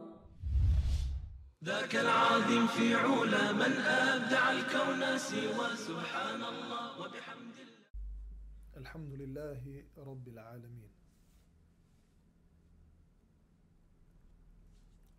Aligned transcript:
ذاك 1.63 1.95
العظيم 1.95 2.67
في 2.67 2.95
علا 2.95 3.51
من 3.51 3.73
أبدع 3.87 4.51
الكون 4.51 5.17
سوى 5.17 5.67
سبحان 5.87 6.43
الله 6.43 6.99
وبحمد 7.01 7.57
الله 7.65 7.83
الحمد 8.77 9.13
لله 9.13 9.83
رب 9.97 10.27
العالمين 10.27 10.91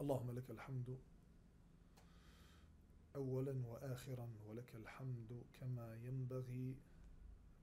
اللهم 0.00 0.30
لك 0.38 0.50
الحمد 0.50 0.98
أولا 3.16 3.66
وآخرا 3.66 4.28
ولك 4.46 4.74
الحمد 4.74 5.42
كما 5.60 5.96
ينبغي 5.96 6.76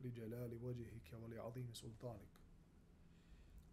لجلال 0.02 0.54
وجهك 0.64 1.14
ولعظيم 1.14 1.74
سلطانك. 1.74 2.41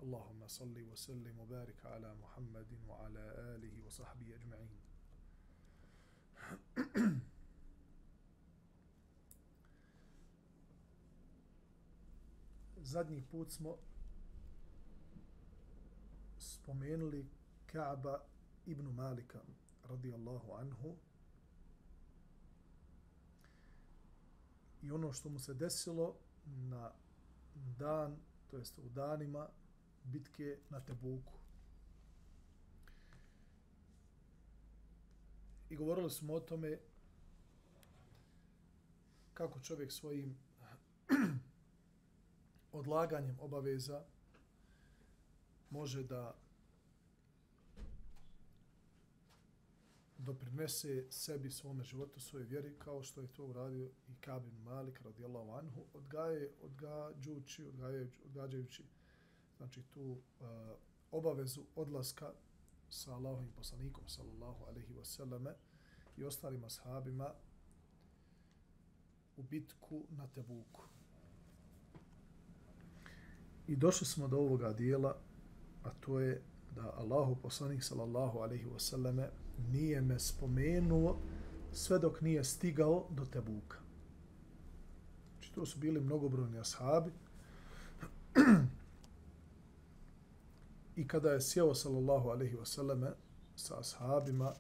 اللهم 0.03 0.47
صل 0.47 0.83
وسلم 0.83 1.39
وبارك 1.39 1.87
على 1.87 2.15
محمد 2.15 2.67
وعلى 2.89 3.35
آله 3.55 3.87
وصحبه 3.87 4.35
أجمعين. 4.35 4.79
Zadnji 12.83 13.23
put 13.31 13.51
smo 13.53 13.79
spomenuli 16.39 17.27
Kaaba 17.67 18.23
ibn 18.67 18.87
Malika 18.97 19.39
radijallahu 19.91 20.55
anhu 20.57 20.97
i 24.83 24.91
ono 24.91 25.13
što 25.13 25.29
mu 25.29 25.39
se 25.39 25.55
desilo 25.55 26.17
na 26.47 26.93
dan, 27.79 28.17
to 28.51 28.57
jest 28.57 28.79
u 28.79 28.89
danima 28.89 29.49
bitke 30.05 30.59
na 30.71 30.81
Tebuku. 30.81 31.33
I 35.71 35.77
govorili 35.77 36.11
smo 36.11 36.35
o 36.35 36.41
tome 36.41 36.79
kako 39.35 39.61
čovjek 39.61 39.93
svojim 39.93 40.37
odlaganjem 42.73 43.37
obaveza 43.41 44.05
može 45.71 46.03
da 46.03 46.37
doprinese 50.19 51.07
sebi, 51.11 51.51
svome 51.51 51.85
životu, 51.85 52.21
svoje 52.21 52.45
vjeri, 52.45 52.75
kao 52.79 53.03
što 53.03 53.21
je 53.21 53.27
to 53.27 53.47
uradio 53.47 53.91
i 54.09 54.15
Kabin 54.21 54.63
Malik, 54.63 55.01
radijallahu 55.01 55.51
anhu, 55.51 55.85
odgaje, 55.95 56.53
odgađući, 56.63 57.65
odgađajući, 57.67 58.23
odgađajući 58.25 58.85
znači, 59.57 59.83
tu 59.83 60.01
uh, 60.01 60.19
obavezu 61.11 61.65
odlaska 61.77 62.33
sa 62.91 63.15
Allahovim 63.15 63.53
poslanikom, 63.57 64.09
sallallahu 64.09 64.65
alaihi 64.65 64.95
wasallame, 64.95 65.53
i 66.17 66.25
ostalim 66.25 66.65
ashabima 66.65 67.35
u 69.37 69.43
bitku 69.43 70.05
na 70.11 70.27
Tebuku. 70.27 70.83
I 73.67 73.77
došli 73.77 74.07
smo 74.07 74.29
do 74.29 74.37
ovoga 74.37 74.73
dijela, 74.73 75.17
a 75.85 75.91
to 76.01 76.21
je 76.21 76.43
da 76.75 76.95
Allahu 76.97 77.37
poslanik 77.43 77.85
sallallahu 77.85 78.39
alejhi 78.39 78.65
ve 78.65 78.81
selleme 78.81 79.31
nije 79.73 80.01
me 80.01 80.19
spomenuo 80.19 81.17
sve 81.73 81.99
dok 81.99 82.21
nije 82.21 82.45
stigao 82.45 83.07
do 83.11 83.25
Tebuka. 83.25 83.79
Znači 85.33 85.55
to 85.55 85.67
su 85.67 85.79
bili 85.79 86.01
mnogobrojni 86.01 86.59
ashabi. 86.59 87.11
I 90.97 91.09
kada 91.09 91.31
je 91.31 91.41
sjeo 91.41 91.75
sallallahu 91.75 92.29
alejhi 92.29 92.57
ve 92.57 92.67
selleme 92.67 93.13
sa 93.57 93.79
ashabima 93.79 94.53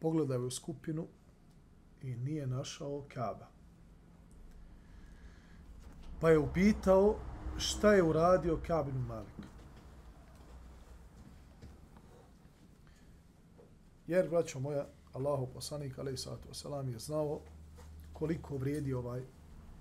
pogledao 0.00 0.46
u 0.46 0.50
skupinu 0.50 1.06
i 2.02 2.16
nije 2.16 2.46
našao 2.46 3.04
Kaaba. 3.14 3.46
Pa 6.20 6.30
je 6.30 6.38
upitao 6.38 7.16
šta 7.58 7.92
je 7.92 8.02
uradio 8.02 8.60
Ka'b 8.66 8.86
Malik. 9.08 9.49
Jer, 14.10 14.28
braćo 14.28 14.60
moja, 14.60 14.86
Allahu 15.12 15.46
poslanik, 15.54 15.98
alaih 15.98 16.20
sallatu 16.20 16.48
wasalam, 16.48 16.88
je 16.92 16.98
znao 16.98 17.40
koliko 18.12 18.56
vrijedi 18.56 18.92
ovaj 18.92 19.22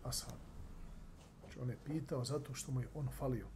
ashab. 0.03 0.37
Znači, 1.39 1.59
on 1.59 1.69
je 1.69 1.77
pitao 1.85 2.25
zato 2.25 2.53
što 2.53 2.71
mu 2.71 2.81
je 2.81 2.87
on 2.93 3.07
falio. 3.17 3.47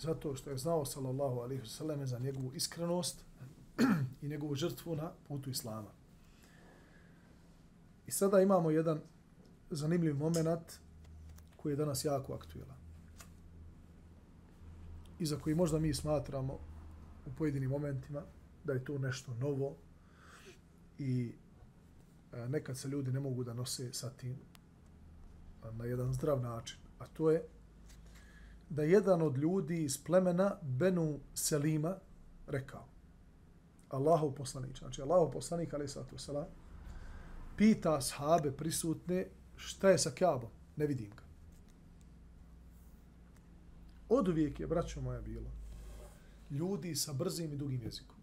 Zato 0.00 0.34
što 0.36 0.50
je 0.50 0.58
znao, 0.58 0.84
sallallahu 0.84 1.40
alaihi 1.40 1.62
wasalam, 1.62 2.04
za 2.04 2.18
njegovu 2.18 2.52
iskrenost 2.54 3.24
i 4.22 4.28
njegovu 4.28 4.54
žrtvu 4.54 4.96
na 4.96 5.12
putu 5.28 5.50
Islama. 5.50 5.90
I 8.06 8.10
sada 8.10 8.40
imamo 8.40 8.70
jedan 8.70 9.00
zanimljiv 9.70 10.16
moment 10.16 10.78
koji 11.56 11.72
je 11.72 11.76
danas 11.76 12.04
jako 12.04 12.34
aktuelan 12.34 12.78
i 15.18 15.26
za 15.26 15.36
koji 15.36 15.54
možda 15.54 15.78
mi 15.78 15.94
smatramo 15.94 16.58
u 17.26 17.30
pojedinim 17.38 17.70
momentima 17.70 18.22
da 18.68 18.74
je 18.74 18.84
to 18.84 18.98
nešto 18.98 19.34
novo 19.34 19.76
i 20.98 21.32
e, 22.32 22.48
nekad 22.48 22.78
se 22.78 22.88
ljudi 22.88 23.12
ne 23.12 23.20
mogu 23.20 23.44
da 23.44 23.54
nose 23.54 23.92
sa 23.92 24.10
tim 24.10 24.36
na 25.72 25.84
jedan 25.84 26.12
zdrav 26.12 26.40
način. 26.40 26.78
A 26.98 27.06
to 27.06 27.30
je 27.30 27.42
da 28.70 28.82
jedan 28.82 29.22
od 29.22 29.38
ljudi 29.38 29.82
iz 29.84 29.98
plemena 30.04 30.56
Benu 30.62 31.20
Selima 31.34 31.96
rekao 32.46 32.84
Allahov 33.88 34.34
poslanik, 34.34 34.78
znači 34.78 35.02
Allahov 35.02 35.30
poslanik, 35.30 35.74
ali 35.74 35.88
sato 35.88 36.18
sala, 36.18 36.48
pita 37.56 38.00
sahabe 38.00 38.52
prisutne 38.52 39.26
šta 39.56 39.90
je 39.90 39.98
sa 39.98 40.10
Kaabom, 40.10 40.50
ne 40.76 40.86
vidim 40.86 41.10
ga. 41.10 41.22
Od 44.08 44.28
uvijek 44.28 44.60
je, 44.60 44.66
braćo 44.66 45.00
moja, 45.00 45.20
bilo 45.20 45.58
ljudi 46.50 46.94
sa 46.94 47.12
brzim 47.12 47.52
i 47.52 47.56
dugim 47.56 47.82
jezikom. 47.82 48.17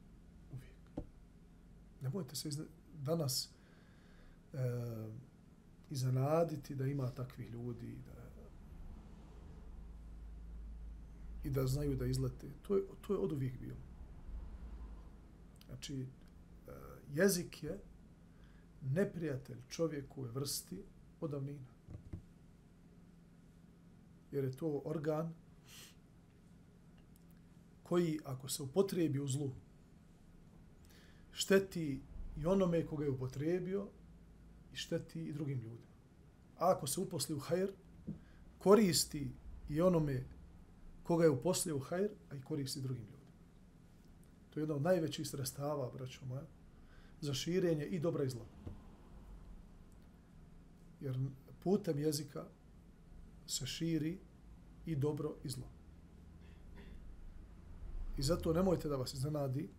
Nemojte 2.06 2.36
se 2.36 2.50
izna... 2.50 2.66
danas 3.04 3.50
e, 4.54 4.58
iznenaditi 5.90 6.76
da 6.76 6.86
ima 6.86 7.10
takvih 7.12 7.52
ljudi 7.52 7.98
da, 8.06 8.26
i 11.44 11.50
da 11.50 11.68
znaju 11.68 11.96
da 11.96 12.06
izlete. 12.06 12.48
To 12.62 12.76
je, 12.76 12.84
to 13.02 13.14
je 13.14 13.20
od 13.20 13.32
uvijek 13.32 13.60
bilo. 13.60 13.76
Znači, 15.68 16.02
e, 16.02 16.72
jezik 17.14 17.64
je 17.64 17.80
neprijatelj 18.82 19.58
čovjeku 19.70 20.26
je 20.26 20.32
vrsti 20.32 20.84
odavnina. 21.22 21.74
Jer 24.32 24.44
je 24.44 24.58
to 24.58 24.82
organ 24.86 25.34
koji 27.84 28.20
ako 28.26 28.50
se 28.50 28.64
upotrijebi 28.64 29.20
u 29.20 29.28
zlu, 29.28 29.52
šteti 31.36 32.02
i 32.38 32.46
onome 32.46 32.86
koga 32.86 33.04
je 33.04 33.10
upotrebio 33.10 33.88
i 34.74 34.76
šteti 34.76 35.26
i 35.26 35.34
drugim 35.34 35.60
ljudima. 35.60 35.96
A 36.58 36.72
ako 36.72 36.88
se 36.88 37.02
uposli 37.02 37.36
u 37.36 37.40
hajr, 37.40 37.72
koristi 38.58 39.32
i 39.70 39.82
onome 39.82 40.24
koga 41.04 41.24
je 41.24 41.30
uposlio 41.30 41.76
u 41.76 41.80
hajr, 41.80 42.10
a 42.32 42.36
i 42.36 42.42
koristi 42.42 42.82
drugim 42.82 43.04
ljudima. 43.04 43.32
To 44.50 44.60
je 44.60 44.62
jedna 44.62 44.76
od 44.76 44.82
najvećih 44.82 45.28
sredstava, 45.28 45.92
braćo 45.92 46.26
moja, 46.26 46.46
za 47.22 47.34
širenje 47.34 47.86
i 47.86 48.00
dobra 48.00 48.24
i 48.24 48.30
zla. 48.30 48.46
Jer 51.02 51.20
putem 51.64 52.00
jezika 52.00 52.46
se 53.48 53.66
širi 53.66 54.20
i 54.86 54.96
dobro 54.96 55.36
i 55.44 55.50
zlo. 55.50 55.68
I 58.18 58.24
zato 58.24 58.54
nemojte 58.54 58.90
da 58.90 58.96
vas 58.96 59.14
iznenadi 59.14 59.70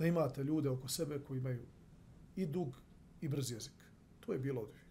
da 0.00 0.06
imate 0.06 0.44
ljude 0.44 0.68
oko 0.68 0.88
sebe 0.88 1.18
koji 1.18 1.38
imaju 1.38 1.66
i 2.36 2.46
dug 2.46 2.76
i 3.20 3.28
brz 3.28 3.50
jezik. 3.50 3.72
To 4.20 4.32
je 4.32 4.38
bilo 4.38 4.60
od 4.60 4.68
uvijek. 4.68 4.86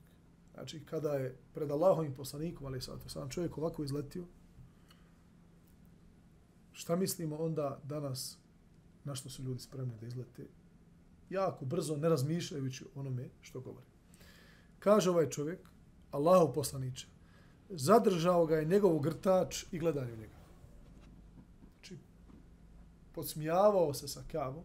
Znači, 0.53 0.85
kada 0.85 1.13
je 1.13 1.37
pred 1.53 1.71
Allahovim 1.71 2.13
poslanikom, 2.13 2.67
ali 2.67 2.81
sad, 2.81 2.99
sam 3.07 3.29
čovjek 3.29 3.57
ovako 3.57 3.83
izletio, 3.83 4.25
šta 6.71 6.95
mislimo 6.95 7.37
onda 7.37 7.79
danas 7.83 8.37
na 9.03 9.15
što 9.15 9.29
su 9.29 9.43
ljudi 9.43 9.59
spremni 9.59 9.97
da 10.01 10.07
izlete? 10.07 10.47
Jako 11.29 11.65
brzo, 11.65 11.97
ne 11.97 12.09
razmišljajući 12.09 12.85
onome 12.95 13.29
što 13.41 13.61
govori. 13.61 13.85
Kaže 14.79 15.09
ovaj 15.09 15.29
čovjek, 15.29 15.59
Allahov 16.11 16.53
poslaniče, 16.53 17.07
zadržao 17.69 18.45
ga 18.45 18.55
je 18.55 18.65
njegov 18.65 18.99
grtač 18.99 19.65
i 19.71 19.79
gledanje 19.79 20.13
u 20.13 20.17
njega 20.17 20.39
znači, 21.73 21.97
podsmijavao 23.11 23.93
se 23.93 24.07
sa 24.07 24.23
kavom, 24.31 24.63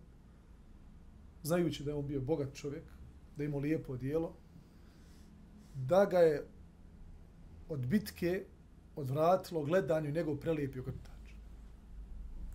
znajući 1.44 1.84
da 1.84 1.90
je 1.90 1.96
on 1.96 2.06
bio 2.06 2.20
bogat 2.20 2.54
čovjek, 2.54 2.84
da 3.36 3.42
je 3.42 3.46
imao 3.46 3.60
lijepo 3.60 3.96
dijelo, 3.96 4.36
da 5.74 6.04
ga 6.04 6.18
je 6.18 6.46
od 7.68 7.86
bitke 7.86 8.44
odvratilo 8.96 9.64
gledanju 9.64 10.10
njegov 10.10 10.36
prelijepi 10.36 10.78
ogrtač. 10.78 11.34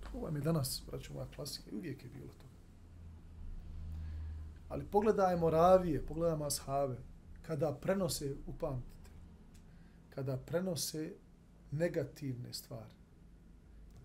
To 0.04 0.20
vam 0.20 0.36
je 0.36 0.42
danas, 0.42 0.84
braću 0.92 1.14
moja 1.14 1.28
klasika, 1.36 1.70
i 1.72 1.76
uvijek 1.76 2.04
je 2.04 2.10
bilo 2.10 2.34
to. 2.38 2.46
Ali 4.70 4.86
pogledajmo 4.86 5.50
ravije, 5.50 6.06
pogledajmo 6.06 6.46
ashave, 6.46 6.98
kada 7.42 7.74
prenose, 7.82 8.36
upamtite, 8.48 9.12
kada 10.10 10.38
prenose 10.38 11.14
negativne 11.72 12.54
stvari, 12.54 12.94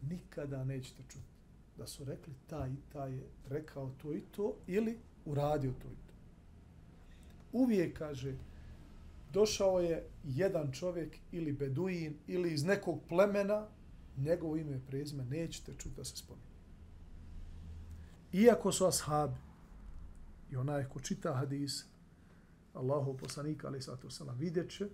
nikada 0.03 0.65
nećete 0.65 1.03
čuti 1.09 1.34
da 1.77 1.87
su 1.87 2.05
rekli 2.05 2.35
taj 2.47 2.71
i 2.71 2.77
taj 2.93 3.13
je 3.13 3.29
rekao 3.49 3.91
to 4.03 4.15
i 4.15 4.21
to 4.21 4.57
ili 4.67 4.99
uradio 5.25 5.73
to 5.73 5.89
i 5.89 5.97
to. 6.07 6.15
Uvijek 7.53 7.99
kaže, 7.99 8.35
došao 9.33 9.81
je 9.81 10.09
jedan 10.25 10.73
čovjek 10.73 11.17
ili 11.33 11.53
beduin 11.53 12.17
ili 12.27 12.53
iz 12.53 12.65
nekog 12.65 13.01
plemena, 13.09 13.67
njegovo 14.17 14.57
ime 14.57 14.77
i 14.77 14.87
prezime 14.87 15.25
nećete 15.25 15.73
čuti 15.79 15.97
da 15.97 16.05
se 16.05 16.17
spominje. 16.17 16.55
Iako 18.33 18.73
su 18.73 18.87
ashabi 18.87 19.39
i 20.51 20.57
onaj 20.57 20.89
ko 20.89 21.01
čita 21.01 21.35
hadis 21.35 21.85
Allahu 22.75 23.17
poslanika 23.17 23.67
ali 23.67 23.83
sato 23.83 24.11
selam 24.11 24.39
vidjet 24.39 24.71
će 24.71 24.89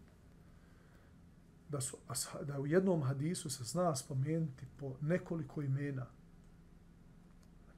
da, 1.69 1.81
su, 1.81 1.97
da 2.43 2.61
u 2.61 2.67
jednom 2.67 3.03
hadisu 3.03 3.51
se 3.51 3.65
zna 3.65 3.97
spomenuti 3.97 4.67
po 4.77 4.97
nekoliko 5.01 5.63
imena. 5.63 6.07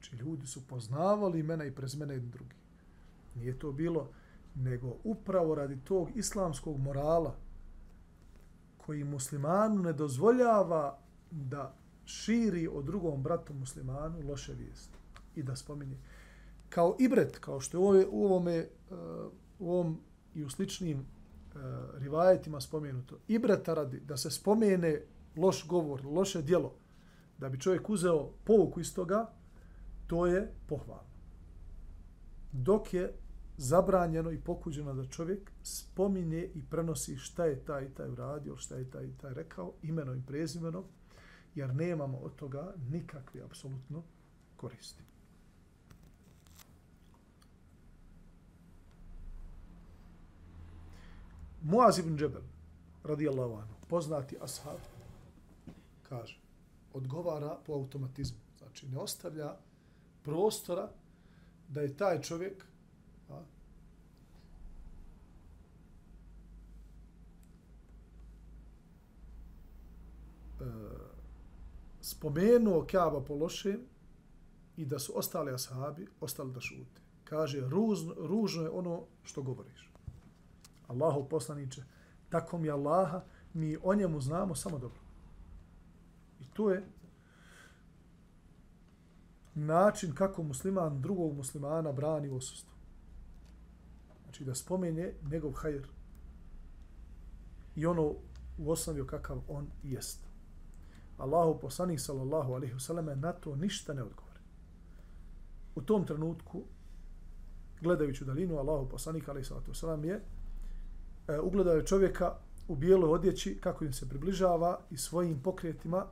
Znači, 0.02 0.24
ljudi 0.24 0.46
su 0.46 0.66
poznavali 0.66 1.40
imena 1.40 1.64
i 1.64 1.70
prezimena 1.70 2.12
jedni 2.12 2.30
drugi. 2.30 2.56
Nije 3.34 3.58
to 3.58 3.72
bilo, 3.72 4.08
nego 4.54 4.96
upravo 5.04 5.54
radi 5.54 5.80
tog 5.84 6.08
islamskog 6.14 6.80
morala 6.80 7.34
koji 8.76 9.04
muslimanu 9.04 9.82
ne 9.82 9.92
dozvoljava 9.92 10.98
da 11.30 11.74
širi 12.04 12.68
o 12.68 12.82
drugom 12.82 13.22
bratu 13.22 13.54
muslimanu 13.54 14.28
loše 14.28 14.54
vijesti 14.54 14.98
i 15.36 15.42
da 15.42 15.56
spominje. 15.56 15.96
Kao 16.68 16.96
ibret, 16.98 17.38
kao 17.38 17.60
što 17.60 17.94
je 17.94 18.06
u 18.10 18.24
ovome, 18.24 18.66
u 19.58 19.72
ovom 19.72 20.00
i 20.34 20.44
u 20.44 20.50
sličnim 20.50 20.98
uh, 20.98 21.60
rivajetima 21.94 22.60
spomenuto, 22.60 23.18
ibreta 23.28 23.74
radi 23.74 24.00
da 24.00 24.16
se 24.16 24.30
spomene 24.30 25.02
loš 25.36 25.68
govor, 25.68 26.04
loše 26.04 26.42
dijelo, 26.42 26.72
da 27.38 27.48
bi 27.48 27.60
čovjek 27.60 27.90
uzeo 27.90 28.30
povuku 28.44 28.80
iz 28.80 28.94
toga, 28.94 29.30
to 30.12 30.26
je 30.26 30.52
pohvalno. 30.66 31.10
Dok 32.52 32.94
je 32.94 33.14
zabranjeno 33.56 34.30
i 34.30 34.40
pokuđeno 34.40 34.94
da 34.94 35.06
čovjek 35.06 35.52
spominje 35.62 36.50
i 36.54 36.62
prenosi 36.70 37.16
šta 37.16 37.44
je 37.44 37.64
taj 37.64 37.84
i 37.84 37.94
taj 37.94 38.10
uradio, 38.10 38.56
šta 38.56 38.76
je 38.76 38.90
taj 38.90 39.04
i 39.04 39.12
taj 39.20 39.34
rekao, 39.34 39.72
imeno 39.82 40.14
i 40.14 40.22
prezimeno, 40.26 40.84
jer 41.54 41.74
nemamo 41.74 42.18
od 42.18 42.36
toga 42.36 42.74
nikakve 42.90 43.42
apsolutno 43.42 44.02
koristi. 44.56 45.02
Muaz 51.62 51.98
ibn 51.98 52.16
Džebel, 52.18 52.42
radijallahu 53.04 53.54
anhu, 53.54 53.74
poznati 53.88 54.36
ashab, 54.40 54.80
kaže, 56.08 56.40
odgovara 56.92 57.58
po 57.66 57.72
automatizmu. 57.72 58.38
Znači, 58.58 58.88
ne 58.88 58.98
ostavlja 58.98 59.56
prostora 60.22 60.90
da 61.68 61.80
je 61.80 61.96
taj 61.96 62.20
čovjek 62.20 62.64
a, 63.30 63.40
e, 70.60 70.64
spomenuo 72.00 72.86
Kaaba 72.90 73.20
po 73.20 73.34
lošem 73.34 73.80
i 74.76 74.84
da 74.86 74.98
su 74.98 75.12
ostali 75.18 75.52
ashabi 75.52 76.06
ostali 76.20 76.52
da 76.52 76.60
šute. 76.60 77.00
Kaže, 77.24 77.60
ružno, 77.60 78.14
ružno 78.18 78.62
je 78.62 78.70
ono 78.70 79.04
što 79.22 79.42
govoriš. 79.42 79.92
Allahu 80.86 81.28
poslaniče, 81.28 81.82
tako 82.28 82.58
mi 82.58 82.70
Allaha, 82.70 83.22
mi 83.54 83.76
o 83.82 83.94
njemu 83.94 84.20
znamo 84.20 84.54
samo 84.54 84.78
dobro. 84.78 85.00
I 86.40 86.44
to 86.54 86.70
je 86.70 86.84
način 89.54 90.14
kako 90.14 90.42
musliman 90.42 91.00
drugog 91.00 91.36
muslimana 91.36 91.92
brani 91.92 92.28
u 92.28 92.36
osustvu. 92.36 92.72
Znači 94.22 94.44
da 94.44 94.54
spomene 94.54 95.12
njegov 95.30 95.52
hajr 95.52 95.86
i 97.76 97.86
ono 97.86 98.14
u 98.58 98.70
osnovi 98.70 99.06
kakav 99.06 99.40
on 99.48 99.66
jest. 99.82 100.20
Allahu 101.18 101.60
poslanik 101.60 102.00
sallallahu 102.00 102.52
alaihi 102.52 102.74
wasallam 102.74 103.14
na 103.14 103.32
to 103.32 103.56
ništa 103.56 103.94
ne 103.94 104.02
odgovore. 104.02 104.40
U 105.74 105.82
tom 105.82 106.06
trenutku, 106.06 106.62
gledajući 107.80 108.24
u 108.24 108.26
dalinu, 108.26 108.58
Allahu 108.58 108.88
poslanik 108.88 109.28
alaihi 109.28 109.48
wasallam 109.48 110.04
je 110.04 110.20
e, 111.28 111.40
ugledao 111.40 111.74
je 111.74 111.86
čovjeka 111.86 112.34
u 112.68 112.76
bijeloj 112.76 113.10
odjeći 113.10 113.58
kako 113.60 113.84
im 113.84 113.92
se 113.92 114.08
približava 114.08 114.80
i 114.90 114.96
svojim 114.96 115.42
pokretima 115.42 115.98
e, 115.98 116.06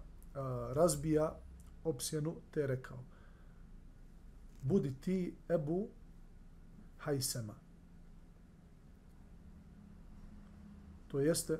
razbija 0.74 1.36
opsjenu 1.84 2.34
te 2.50 2.66
rekao 2.66 2.98
budi 4.62 4.94
ti 5.00 5.34
Ebu 5.48 5.88
Hajsema. 6.98 7.54
To 11.08 11.20
jeste 11.20 11.58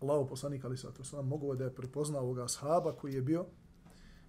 Allaho 0.00 0.26
poslanik 0.26 0.64
ali 0.64 0.76
sato 0.76 1.04
sam 1.04 1.28
mogu 1.28 1.54
da 1.54 1.64
je 1.64 1.74
prepoznao 1.74 2.22
ovoga 2.22 2.48
sahaba 2.48 2.92
koji 2.92 3.14
je 3.14 3.22
bio 3.22 3.46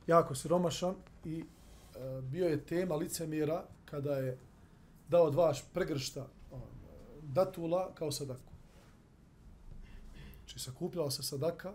jako 0.07 0.35
siromašan 0.35 0.95
i 1.25 1.39
e, 1.39 2.21
bio 2.21 2.47
je 2.47 2.65
tema 2.65 2.95
licemira 2.95 3.65
kada 3.85 4.15
je 4.15 4.37
dao 5.09 5.29
dva 5.29 5.53
pregršta 5.73 6.27
datula 7.21 7.95
kao 7.95 8.11
sadaku. 8.11 8.53
Znači 10.37 10.59
sakupljala 10.59 11.11
se 11.11 11.23
sadaka 11.23 11.73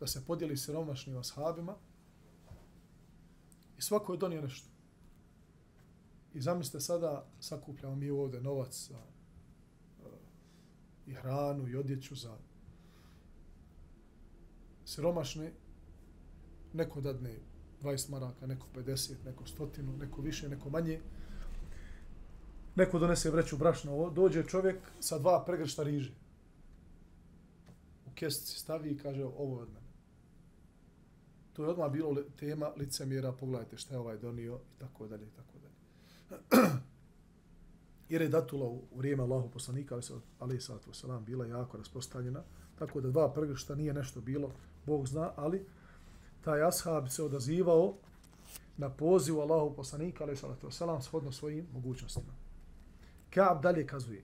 da 0.00 0.06
se 0.06 0.24
podijeli 0.26 0.56
siromašnim 0.56 1.18
ashabima 1.18 1.74
i 3.78 3.82
svako 3.82 4.12
je 4.12 4.18
donio 4.18 4.42
nešto. 4.42 4.68
I 6.34 6.40
zamislite 6.40 6.80
sada 6.80 7.26
sakupljamo 7.40 7.96
mi 7.96 8.10
ovdje 8.10 8.40
novac 8.40 8.88
za 8.88 8.98
e, 8.98 9.02
i 11.06 11.14
hranu 11.14 11.68
i 11.68 11.76
odjeću 11.76 12.14
za 12.14 12.36
siromašne. 14.84 15.52
Neko 16.72 17.00
dadne 17.00 17.34
20 17.82 18.10
maraka, 18.10 18.46
neko 18.46 18.66
50, 18.74 19.14
neko 19.24 19.46
stotinu, 19.46 19.96
neko 19.96 20.22
više, 20.22 20.48
neko 20.48 20.70
manje 20.70 21.00
neko 22.78 22.98
donese 22.98 23.30
vreću 23.30 23.56
brašna, 23.56 23.92
dođe 24.10 24.44
čovjek 24.46 24.76
sa 25.00 25.18
dva 25.18 25.44
pregršta 25.44 25.82
riže. 25.82 26.12
U 28.06 28.10
kestici 28.14 28.58
stavi 28.58 28.90
i 28.90 28.98
kaže 28.98 29.24
ovo 29.24 29.56
je 29.56 29.62
od 29.62 29.68
mene. 29.68 29.87
To 31.58 31.64
je 31.64 31.70
odmah 31.70 31.90
bilo 31.92 32.16
tema 32.40 32.70
licemjera, 32.76 33.32
pogledajte 33.32 33.76
šta 33.76 33.94
je 33.94 34.00
ovaj 34.00 34.18
donio 34.18 34.54
i 34.54 34.80
tako 34.80 35.06
dalje 35.06 35.26
i 35.26 35.30
tako 35.30 35.58
dalje. 35.58 36.68
Jer 38.08 38.22
je 38.22 38.28
datula 38.28 38.66
u 38.66 38.82
vrijeme 38.96 39.22
Allahu 39.22 39.50
poslanika, 39.50 40.00
ali 40.38 40.56
i 40.56 40.60
sallatu 40.60 40.90
wasalam, 40.90 41.24
bila 41.24 41.46
jako 41.46 41.76
raspostavljena, 41.76 42.42
tako 42.78 43.00
da 43.00 43.10
dva 43.10 43.32
prgršta 43.32 43.74
nije 43.74 43.94
nešto 43.94 44.20
bilo, 44.20 44.50
Bog 44.86 45.08
zna, 45.08 45.32
ali 45.36 45.66
taj 46.44 46.62
ashab 46.62 47.08
se 47.08 47.22
odazivao 47.22 47.94
na 48.76 48.90
poziv 48.90 49.40
Allahu 49.40 49.74
poslanika, 49.76 50.24
ali 50.24 50.32
i 50.32 50.36
sallatu 50.36 50.66
wasalam, 50.68 51.02
shodno 51.02 51.32
svojim 51.32 51.66
mogućnostima. 51.72 52.32
Kaab 53.30 53.62
dalje 53.62 53.86
kazuje, 53.86 54.22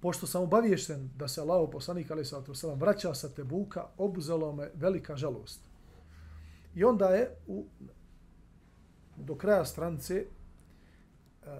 pošto 0.00 0.26
sam 0.26 0.42
obaviješten 0.42 1.10
da 1.16 1.28
se 1.28 1.40
Allahu 1.40 1.70
poslanik 1.70 2.10
ali 2.10 2.24
sallatu 2.24 2.52
wasalam, 2.52 2.80
vraća 2.80 3.14
sa 3.14 3.28
Tebuka, 3.28 3.86
obuzelo 3.98 4.52
me 4.52 4.70
velika 4.74 5.16
žalost. 5.16 5.69
I 6.74 6.84
onda 6.84 7.08
je 7.08 7.36
u, 7.46 7.64
do 9.16 9.34
kraja 9.34 9.64
strance 9.64 10.24
uh, 10.24 11.48
eh, 11.48 11.50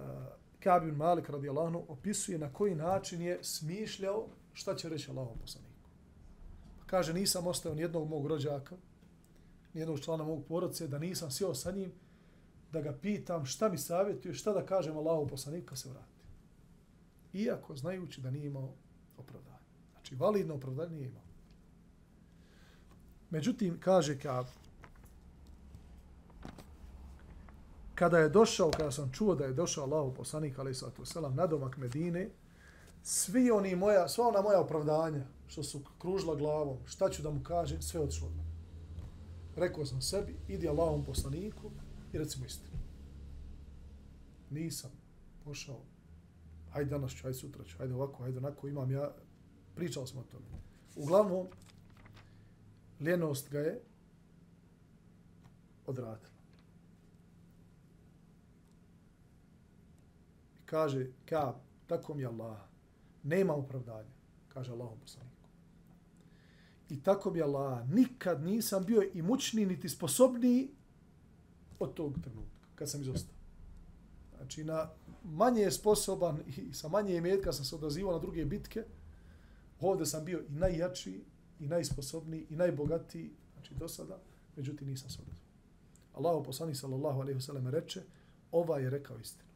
Kaab 0.59 0.87
ibn 0.87 0.97
Malik 0.97 1.29
radijallahu 1.29 1.85
opisuje 1.87 2.37
na 2.37 2.53
koji 2.53 2.75
način 2.75 3.21
je 3.21 3.39
smišljao 3.41 4.27
šta 4.53 4.75
će 4.75 4.89
reći 4.89 5.11
Allahom 5.11 5.37
poslaniku. 5.41 5.71
Pa 6.79 6.85
kaže, 6.85 7.13
nisam 7.13 7.47
ostao 7.47 7.75
nijednog 7.75 8.09
mog 8.09 8.27
rođaka, 8.27 8.75
nijednog 9.73 9.99
člana 9.99 10.23
mog 10.23 10.43
porodce, 10.47 10.87
da 10.87 10.99
nisam 10.99 11.31
sjeo 11.31 11.55
sa 11.55 11.71
njim, 11.71 11.91
da 12.71 12.81
ga 12.81 12.93
pitam 13.01 13.45
šta 13.45 13.69
mi 13.69 13.77
savjetuje, 13.77 14.33
šta 14.33 14.53
da 14.53 14.65
kažem 14.65 14.97
Allahom 14.97 15.27
poslaniku 15.27 15.67
kad 15.67 15.79
se 15.79 15.89
vrati 15.89 16.11
iako 17.33 17.75
znajući 17.75 18.21
da 18.21 18.31
nije 18.31 18.45
imao 18.45 18.73
opravdanje. 19.17 19.57
Znači, 19.91 20.15
validno 20.15 20.55
opravdanje 20.55 20.95
nije 20.95 21.07
imao. 21.07 21.23
Međutim, 23.29 23.79
kaže 23.79 24.19
Kab, 24.19 24.45
kada 28.01 28.17
je 28.17 28.29
došao, 28.29 28.71
kada 28.71 28.91
sam 28.91 29.11
čuo 29.13 29.35
da 29.35 29.45
je 29.45 29.53
došao 29.53 29.83
Allahu 29.83 30.13
poslanik, 30.13 30.59
ali 30.59 30.73
sallatu 30.75 31.05
selam, 31.05 31.35
na 31.35 31.47
domak 31.47 31.77
Medine, 31.77 32.29
svi 33.03 33.51
oni 33.51 33.75
moja, 33.75 34.07
sva 34.07 34.27
ona 34.27 34.41
moja 34.41 34.61
opravdanja, 34.61 35.25
što 35.47 35.63
su 35.63 35.81
kružila 35.99 36.35
glavom, 36.35 36.77
šta 36.85 37.09
ću 37.09 37.21
da 37.21 37.29
mu 37.29 37.43
kažem, 37.43 37.81
sve 37.81 37.99
odšlo 37.99 38.27
od 38.27 38.35
mene. 38.35 38.49
Rekao 39.55 39.85
sam 39.85 40.01
sebi, 40.01 40.35
idi 40.47 40.67
Allahom 40.67 41.03
poslaniku 41.05 41.71
i 42.13 42.17
recimo 42.17 42.45
istinu. 42.45 42.77
Nisam 44.49 44.91
pošao, 45.45 45.79
hajde 46.71 46.89
danas 46.89 47.11
ću, 47.11 47.23
hajde 47.23 47.37
sutra 47.37 47.63
ću, 47.63 47.77
hajde 47.77 47.93
ovako, 47.93 48.23
hajde 48.23 48.37
onako, 48.37 48.67
imam 48.67 48.91
ja, 48.91 49.11
pričao 49.75 50.07
smo 50.07 50.21
o 50.21 50.31
tome. 50.31 50.45
Uglavnom, 50.95 51.47
ljenost 52.99 53.51
ga 53.51 53.59
je 53.59 53.81
odradila. 55.85 56.31
I 60.60 60.60
kaže, 60.71 61.07
ka, 61.25 61.53
tako 61.87 62.13
mi 62.13 62.21
je 62.21 62.27
Allah, 62.27 62.57
nema 63.23 63.53
opravdanja, 63.53 64.09
kaže 64.47 64.71
Allahom 64.71 64.99
poslaniku. 64.99 65.47
I 66.89 67.03
tako 67.03 67.31
mi 67.31 67.39
je 67.39 67.43
Allah, 67.43 67.89
nikad 67.89 68.43
nisam 68.43 68.85
bio 68.85 69.03
i 69.13 69.21
niti 69.65 69.89
sposobniji 69.89 70.69
od 71.79 71.93
tog 71.93 72.13
trenutka, 72.23 72.67
kad 72.75 72.89
sam 72.89 73.01
izostao. 73.01 73.35
Znači, 74.37 74.63
na 74.63 74.89
manje 75.23 75.61
je 75.61 75.71
sposoban 75.71 76.39
i 76.47 76.73
sa 76.73 76.87
manje 76.87 77.15
imetka 77.15 77.53
sam 77.53 77.65
se 77.65 77.75
odazivao 77.75 78.13
na 78.13 78.19
druge 78.19 78.45
bitke, 78.45 78.83
ovdje 79.79 80.05
sam 80.05 80.25
bio 80.25 80.39
i 80.49 80.51
najjači, 80.51 81.23
i 81.59 81.67
najsposobniji, 81.67 82.45
i 82.49 82.55
najbogatiji, 82.55 83.31
znači 83.53 83.75
do 83.75 83.87
sada, 83.87 84.19
međutim 84.55 84.87
nisam 84.87 85.09
se 85.09 85.19
odazivao. 85.21 85.51
Allahu 86.13 86.43
poslanik 86.43 86.75
sallallahu 86.75 87.21
alejhi 87.21 87.37
ve 87.37 87.41
sellem 87.41 87.67
reče: 87.67 88.01
"Ova 88.51 88.79
je 88.79 88.89
rekao 88.89 89.17
istinu." 89.17 89.50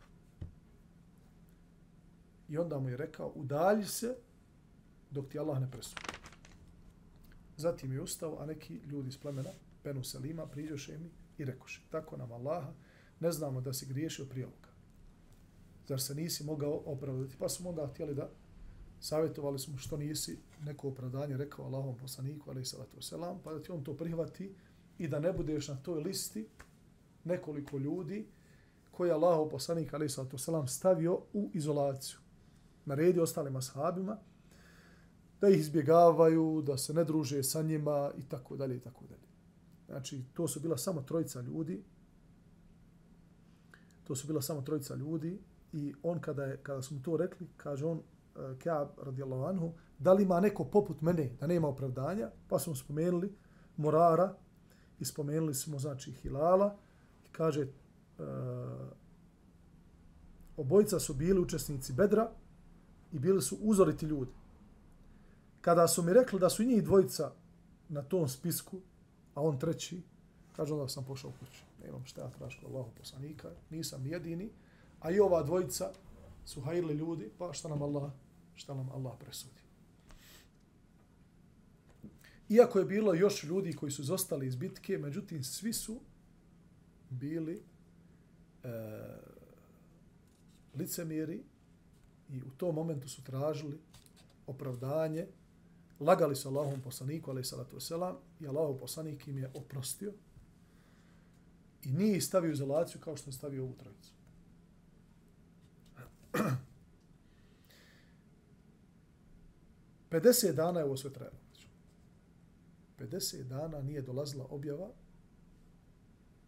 I 2.49 2.57
onda 2.57 2.79
mu 2.79 2.89
je 2.89 2.97
rekao: 2.97 3.31
"Udalji 3.35 3.85
se 3.85 4.15
dok 5.11 5.29
ti 5.29 5.39
Allah 5.39 5.61
ne 5.61 5.71
presudi." 5.71 6.01
Zatim 7.57 7.93
je 7.93 8.01
ustao, 8.01 8.37
a 8.39 8.45
neki 8.45 8.73
ljudi 8.73 9.09
iz 9.09 9.17
plemena 9.17 9.49
Benu 9.83 10.03
Selima 10.03 10.45
priđoše 10.45 10.97
mi 10.97 11.09
i 11.37 11.45
rekoše: 11.45 11.81
"Tako 11.89 12.17
nam 12.17 12.31
Allaha, 12.31 12.73
ne 13.19 13.31
znamo 13.31 13.61
da 13.61 13.73
si 13.73 13.85
griješio 13.85 14.25
prije 14.25 14.45
ovoga. 14.45 14.69
Zar 15.87 16.01
se 16.01 16.15
nisi 16.15 16.43
mogao 16.43 16.81
opravdati?" 16.85 17.35
Pa 17.39 17.49
smo 17.49 17.69
onda 17.69 17.87
htjeli 17.87 18.15
da 18.15 18.29
savjetovali 18.99 19.59
smo 19.59 19.77
što 19.77 19.97
nisi 19.97 20.39
neko 20.61 20.87
opravdanje 20.87 21.37
rekao 21.37 21.65
Allahom 21.65 21.97
poslaniku, 21.97 22.49
ali 22.49 22.65
salatu 22.65 23.01
selam, 23.01 23.39
pa 23.43 23.53
da 23.53 23.61
ti 23.61 23.71
on 23.71 23.83
to 23.83 23.93
prihvati 23.93 24.55
i 24.97 25.07
da 25.07 25.19
ne 25.19 25.33
budeš 25.33 25.67
na 25.67 25.75
toj 25.75 25.99
listi 25.99 26.47
nekoliko 27.23 27.77
ljudi 27.77 28.27
koje 28.91 29.09
je 29.09 29.13
Allah 29.13 29.47
poslanik 29.51 29.93
ali 29.93 30.09
salatu 30.09 30.37
selam 30.37 30.67
stavio 30.67 31.21
u 31.33 31.49
izolaciju. 31.53 32.24
Naredio 32.85 33.23
ostalim 33.23 33.55
ashabima 33.55 34.17
da 35.41 35.49
ih 35.49 35.59
izbjegavaju, 35.59 36.63
da 36.65 36.77
se 36.77 36.93
ne 36.93 37.03
druže 37.03 37.43
sa 37.43 37.61
njima 37.61 38.11
i 38.17 38.29
tako 38.29 38.55
dalje 38.55 38.75
i 38.75 38.79
tako 38.79 39.05
dalje. 39.05 39.27
Znači, 39.87 40.23
to 40.33 40.47
su 40.47 40.59
bila 40.59 40.77
samo 40.77 41.01
trojica 41.01 41.41
ljudi. 41.41 41.83
To 44.03 44.15
su 44.15 44.27
bila 44.27 44.41
samo 44.41 44.61
trojica 44.61 44.95
ljudi 44.95 45.39
i 45.73 45.93
on 46.03 46.19
kada 46.19 46.43
je 46.43 46.57
kada 46.57 46.81
smo 46.81 46.99
to 47.03 47.17
rekli, 47.17 47.47
kaže 47.57 47.85
on 47.85 47.97
e, 47.97 48.01
uh, 48.39 48.57
Ka'ab 48.57 48.87
radijallahu 48.97 49.43
anhu, 49.43 49.73
da 49.99 50.13
li 50.13 50.23
ima 50.23 50.39
neko 50.39 50.65
poput 50.65 51.01
mene 51.01 51.29
da 51.39 51.47
nema 51.47 51.67
opravdanja? 51.67 52.29
Pa 52.47 52.59
smo 52.59 52.75
spomenuli 52.75 53.35
Morara, 53.77 54.35
i 54.99 55.05
spomenuli 55.05 55.53
smo 55.53 55.79
znači 55.79 56.11
Hilala 56.11 56.77
i 57.25 57.27
kaže 57.31 57.61
e, 57.61 57.67
obojica 60.57 60.99
su 60.99 61.13
bili 61.13 61.39
učesnici 61.39 61.93
Bedra 61.93 62.31
i 63.15 63.19
bili 63.19 63.41
su 63.41 63.57
uzoriti 63.61 64.05
ljudi. 64.05 64.31
Kada 65.61 65.87
su 65.87 66.03
mi 66.03 66.13
rekli 66.13 66.39
da 66.39 66.49
su 66.49 66.63
njih 66.63 66.83
dvojica 66.83 67.31
na 67.89 68.01
tom 68.01 68.29
spisku, 68.29 68.77
a 69.33 69.41
on 69.41 69.59
treći, 69.59 70.01
kaže 70.55 70.73
onda 70.73 70.87
sam 70.87 71.05
pošao 71.05 71.31
kući. 71.39 71.63
Nemam 71.83 72.05
šta 72.05 72.21
ja 72.21 72.29
tražiti 72.29 72.65
Allahu 72.65 72.89
poslanika, 72.97 73.51
nisam 73.69 74.05
jedini, 74.05 74.49
a 74.99 75.11
i 75.11 75.19
ova 75.19 75.43
dvojica 75.43 75.91
su 76.45 76.61
hajili 76.61 76.93
ljudi, 76.93 77.29
pa 77.37 77.53
šta 77.53 77.67
nam 77.67 77.81
Allah, 77.81 78.11
šta 78.55 78.73
nam 78.73 78.89
Allah 78.89 79.13
presudi. 79.19 79.61
Iako 82.49 82.79
je 82.79 82.85
bilo 82.85 83.13
još 83.13 83.43
ljudi 83.43 83.73
koji 83.73 83.91
su 83.91 84.03
zostali 84.03 84.47
iz 84.47 84.55
bitke, 84.55 84.97
međutim, 84.97 85.43
svi 85.43 85.73
su 85.73 85.99
bili 87.09 87.63
e, 88.63 88.69
licemiri 90.73 91.43
i 92.29 92.41
u 92.41 92.49
tom 92.57 92.75
momentu 92.75 93.09
su 93.09 93.23
tražili 93.23 93.79
opravdanje, 94.47 95.27
lagali 95.99 96.35
su 96.35 96.49
Allahom 96.49 96.81
poslaniku, 96.81 97.31
ali 97.31 97.43
salatu 97.43 97.77
wasalam, 97.77 98.15
i 98.39 98.47
Allahov 98.47 98.77
poslanik 98.77 99.27
im 99.27 99.37
je 99.37 99.51
oprostio 99.53 100.13
i 101.83 101.91
nije 101.91 102.21
stavio 102.21 102.51
izolaciju 102.51 103.01
kao 103.01 103.17
što 103.17 103.29
je 103.29 103.33
stavio 103.33 103.63
ovu 103.63 103.73
trojicu. 103.73 104.11
50 110.09 110.51
dana 110.51 110.79
je 110.79 110.85
ovo 110.85 110.97
sve 110.97 111.13
trajalo. 111.13 111.37
50 112.99 113.43
dana 113.43 113.81
nije 113.81 114.01
dolazila 114.01 114.47
objava 114.49 114.89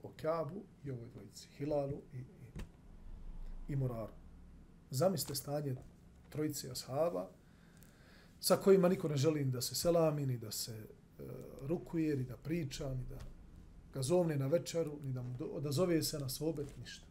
o 0.03 0.11
Kabu 0.21 0.63
i 0.83 0.91
ovoj 0.91 1.07
dvojici, 1.13 1.47
Hilalu 1.57 2.01
i, 2.13 2.17
i, 2.17 2.23
i 3.67 3.75
Moraru. 3.75 4.13
Zamislite 4.91 5.35
stanje 5.35 5.75
trojice 6.29 6.71
ashaba 6.71 7.29
sa 8.39 8.57
kojima 8.57 8.89
niko 8.89 9.07
ne 9.07 9.17
želi 9.17 9.45
da 9.45 9.61
se 9.61 9.75
selami, 9.75 10.25
ni 10.25 10.37
da 10.37 10.51
se 10.51 10.71
e, 10.71 11.23
rukuje, 11.61 12.15
ni 12.15 12.23
da 12.23 12.37
priča, 12.37 12.89
ni 12.89 13.05
da 13.09 13.17
ga 13.93 14.01
zovne 14.01 14.35
na 14.35 14.47
večeru, 14.47 14.99
ni 15.03 15.13
da 15.13 15.21
mu 15.21 15.35
odazove 15.51 16.03
se 16.03 16.19
na 16.19 16.29
svobet, 16.29 16.77
ništa. 16.77 17.05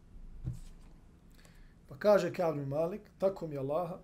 Pa 1.89 1.97
kaže 1.97 2.33
Kavni 2.33 2.65
Malik, 2.65 3.01
tako 3.19 3.47
mi 3.47 3.57
Allaha, 3.57 3.99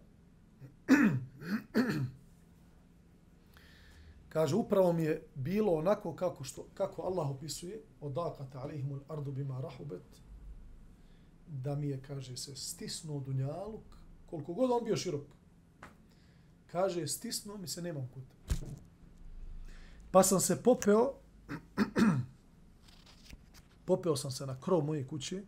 Kaže, 4.34 4.56
upravo 4.56 4.94
mi 4.94 5.04
je 5.04 5.28
bilo 5.36 5.74
onako 5.74 6.16
kako, 6.16 6.44
što, 6.44 6.66
kako 6.74 7.02
Allah 7.02 7.30
opisuje, 7.30 7.82
odakata 8.02 8.60
alihimul 8.60 9.00
ardu 9.08 9.32
bima 9.32 9.62
rahubet, 9.62 10.02
da 11.48 11.76
mi 11.76 11.88
je, 11.88 12.02
kaže 12.02 12.38
se, 12.38 12.56
stisnuo 12.56 13.20
dunjaluk, 13.20 13.84
koliko 14.26 14.54
god 14.54 14.72
on 14.72 14.86
bio 14.86 14.98
širok. 14.98 15.26
Kaže, 16.72 17.08
stisnuo 17.08 17.58
mi 17.58 17.68
se, 17.68 17.82
nemam 17.82 18.10
kuta. 18.14 18.66
Pa 20.12 20.24
sam 20.24 20.40
se 20.40 20.64
popeo, 20.64 21.14
popeo 23.86 24.16
sam 24.16 24.32
se 24.32 24.46
na 24.46 24.62
krov 24.62 24.86
moje 24.86 25.08
kuće, 25.08 25.44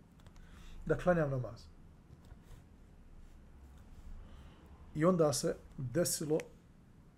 da 0.86 0.98
klanjam 0.98 1.32
namaz. 1.32 1.62
I 4.96 5.06
onda 5.06 5.34
se 5.34 5.56
desilo 5.78 6.40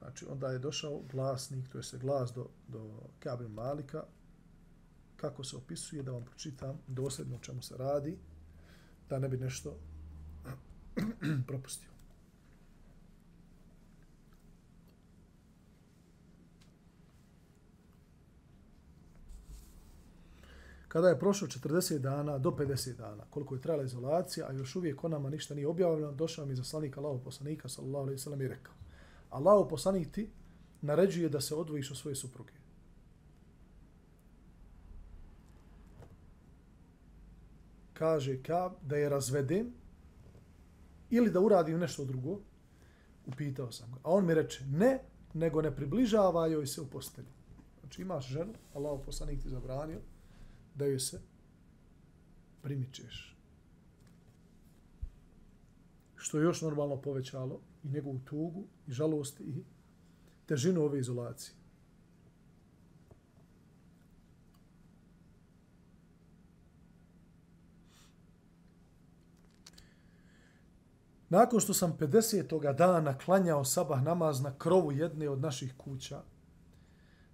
Znači, 0.08 0.26
onda 0.30 0.48
je 0.48 0.60
došao 0.60 1.02
glasnik, 1.12 1.70
to 1.70 1.78
je 1.78 1.84
se 1.84 1.98
glas 1.98 2.34
do, 2.34 2.48
do 2.68 3.00
Kabe 3.20 3.48
Malika, 3.48 4.04
kako 5.16 5.44
se 5.44 5.58
opisuje, 5.58 6.04
da 6.04 6.12
vam 6.12 6.26
pročitam 6.26 6.78
dosljedno 6.88 7.36
o 7.36 7.40
čemu 7.40 7.62
se 7.62 7.78
radi, 7.78 8.18
da 9.10 9.20
ne 9.20 9.30
bi 9.30 9.38
nešto 9.38 9.78
propustio. 11.48 11.90
Kada 20.88 21.10
je 21.10 21.20
prošlo 21.20 21.48
40 21.48 21.98
dana 21.98 22.38
do 22.38 22.52
50 22.52 22.98
dana, 22.98 23.24
koliko 23.30 23.56
je 23.56 23.62
trajala 23.62 23.84
izolacija, 23.84 24.48
a 24.50 24.54
još 24.54 24.76
uvijek 24.76 25.04
o 25.04 25.08
nama 25.08 25.30
ništa 25.30 25.56
nije 25.56 25.68
objavljeno, 25.68 26.12
došao 26.12 26.46
mi 26.46 26.56
zaslanik 26.56 26.98
Allahov 26.98 27.20
poslanika, 27.20 27.70
sallallahu 27.70 28.04
alaihi 28.04 28.20
sallam, 28.20 28.42
i 28.42 28.48
rekao, 28.48 28.74
Allahu 29.30 29.70
poslanik 29.70 30.12
ti 30.12 30.30
naređuje 30.82 31.30
da 31.30 31.42
se 31.42 31.56
odvojiš 31.56 31.92
od 31.92 31.98
svoje 31.98 32.16
supruge. 32.16 32.57
Kaže 37.98 38.44
ka 38.44 38.72
da 38.82 38.98
je 38.98 39.10
razvedem 39.10 39.74
ili 41.10 41.32
da 41.32 41.40
uradim 41.40 41.80
nešto 41.80 42.06
drugo. 42.06 42.40
Upitao 43.26 43.72
sam 43.72 43.92
ga. 43.92 44.00
A 44.04 44.12
on 44.12 44.26
mi 44.26 44.34
reče 44.34 44.66
ne, 44.66 45.00
nego 45.34 45.62
ne 45.62 45.76
približava 45.76 46.48
joj 46.48 46.68
se 46.68 46.82
u 46.82 46.88
postelju. 46.88 47.28
Znači 47.80 48.02
imaš 48.02 48.28
ženu, 48.28 48.54
Allah 48.74 49.00
poslanik 49.06 49.42
ti 49.42 49.50
zabranio 49.50 50.00
da 50.76 50.86
joj 50.86 51.00
se 51.00 51.22
primičeš. 52.62 53.38
Što 56.16 56.38
je 56.38 56.44
još 56.44 56.62
normalno 56.62 57.02
povećalo 57.02 57.62
i 57.84 57.88
njegovu 57.88 58.20
tugu 58.26 58.68
i 58.88 58.92
žalost 58.92 59.40
i 59.40 59.64
težinu 60.46 60.84
ove 60.84 61.00
izolacije. 61.00 61.56
Nakon 71.30 71.60
što 71.60 71.74
sam 71.74 71.98
50. 72.00 72.74
dana 72.74 73.18
klanjao 73.18 73.66
sabah 73.66 74.04
namaz 74.04 74.42
na 74.42 74.58
krovu 74.58 74.92
jedne 74.92 75.30
od 75.30 75.42
naših 75.42 75.74
kuća, 75.78 76.22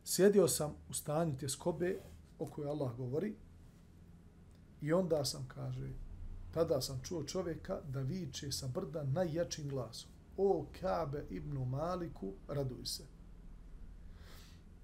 sjedio 0.03 0.47
sam 0.47 0.75
u 0.89 0.93
stanju 0.93 1.38
tjeskobe 1.38 2.00
o 2.39 2.45
kojoj 2.45 2.69
Allah 2.69 2.95
govori 2.97 3.35
i 4.81 4.93
onda 4.93 5.25
sam, 5.25 5.47
kaže, 5.47 5.89
tada 6.53 6.81
sam 6.81 7.01
čuo 7.03 7.23
čovjeka 7.23 7.81
da 7.88 8.00
viče 8.00 8.51
sa 8.51 8.67
brda 8.67 9.03
najjačim 9.03 9.69
glasom. 9.69 10.12
O 10.38 10.65
Kabe 10.81 11.25
ibn 11.29 11.69
Maliku, 11.69 12.33
raduj 12.47 12.85
se. 12.85 13.03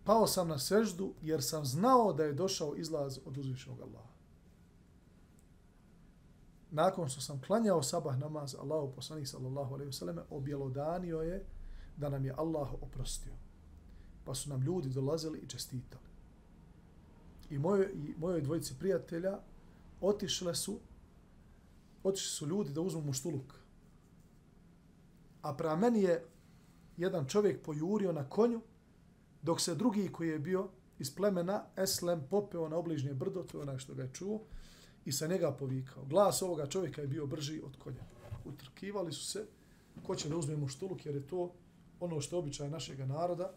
Pao 0.04 0.28
sam 0.28 0.48
na 0.48 0.60
seždu 0.60 1.14
jer 1.22 1.44
sam 1.44 1.66
znao 1.66 2.14
da 2.14 2.24
je 2.24 2.34
došao 2.34 2.76
izlaz 2.76 3.20
od 3.26 3.38
uzvišnog 3.38 3.82
Allaha. 3.82 4.09
Nakon 6.72 7.10
što 7.10 7.22
sam 7.22 7.42
klanjao 7.42 7.84
sabah 7.84 8.20
namaz, 8.20 8.56
Allahu 8.56 8.96
poslanik 8.96 9.28
sallallahu 9.28 9.74
alejhi 9.74 9.88
ve 9.88 9.94
selleme 9.94 10.22
objelodanio 10.30 11.22
je 11.22 11.46
da 11.98 12.10
nam 12.10 12.26
je 12.26 12.34
Allah 12.38 12.74
oprostio. 12.82 13.34
Pa 14.26 14.36
su 14.36 14.50
nam 14.50 14.62
ljudi 14.62 14.90
dolazili 14.90 15.40
i 15.40 15.48
čestitali. 15.48 16.10
I 17.50 17.60
moje 17.60 17.92
i 17.94 18.14
moje 18.18 18.42
dvojice 18.42 18.74
prijatelja 18.80 19.40
otišle 20.02 20.56
su 20.56 20.80
otišli 22.04 22.30
su 22.30 22.48
ljudi 22.48 22.74
da 22.74 22.82
uzmu 22.82 23.02
muštuluk. 23.02 23.54
A 25.42 25.54
pra 25.54 25.76
meni 25.76 26.02
je 26.02 26.26
jedan 26.98 27.26
čovjek 27.26 27.64
pojurio 27.64 28.12
na 28.12 28.30
konju, 28.30 28.62
dok 29.42 29.62
se 29.62 29.76
drugi 29.76 30.12
koji 30.12 30.30
je 30.30 30.40
bio 30.40 30.70
iz 31.00 31.16
plemena 31.16 31.64
Eslem 31.78 32.24
popeo 32.30 32.70
na 32.70 32.78
obližnje 32.78 33.14
brdo, 33.14 33.44
to 33.44 33.58
je 33.58 33.62
onaj 33.62 33.78
što 33.78 33.94
ga 33.94 34.04
je 34.04 34.14
čuo, 34.14 34.42
i 35.10 35.12
sa 35.12 35.28
njega 35.28 35.52
povikao. 35.52 36.06
Glas 36.06 36.42
ovoga 36.42 36.68
čovjeka 36.68 37.02
je 37.02 37.08
bio 37.08 37.26
brži 37.28 37.62
od 37.66 37.78
konja. 37.78 38.04
Utrkivali 38.46 39.14
su 39.14 39.26
se 39.26 39.46
ko 40.04 40.16
će 40.16 40.30
da 40.30 40.38
uzme 40.38 40.58
muštuluk, 40.58 41.06
jer 41.06 41.16
je 41.16 41.28
to 41.28 41.54
ono 42.00 42.22
što 42.22 42.36
je 42.36 42.40
običaj 42.40 42.70
našega 42.70 43.06
naroda, 43.06 43.52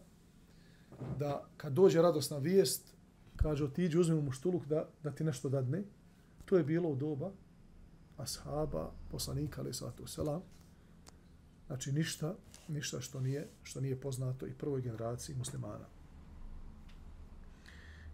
da 1.19 1.47
kad 1.57 1.73
dođe 1.73 2.01
radosna 2.01 2.37
vijest, 2.37 2.93
kaže 3.35 3.63
otiđi 3.63 3.99
uzmi 3.99 4.21
muštuluk 4.21 4.65
da, 4.65 4.89
da 5.03 5.11
ti 5.11 5.23
nešto 5.23 5.49
dadne. 5.49 5.83
To 6.45 6.57
je 6.57 6.63
bilo 6.63 6.89
u 6.89 6.95
doba 6.95 7.31
ashaba, 8.17 8.91
poslanika, 9.11 9.61
ali 9.61 9.73
sallatu 9.73 10.07
selam. 10.07 10.41
Znači 11.67 11.91
ništa, 11.91 12.35
ništa 12.67 13.01
što 13.01 13.19
nije, 13.19 13.47
što 13.63 13.81
nije 13.81 14.01
poznato 14.01 14.47
i 14.47 14.53
prvoj 14.53 14.81
generaciji 14.81 15.35
muslimana. 15.35 15.85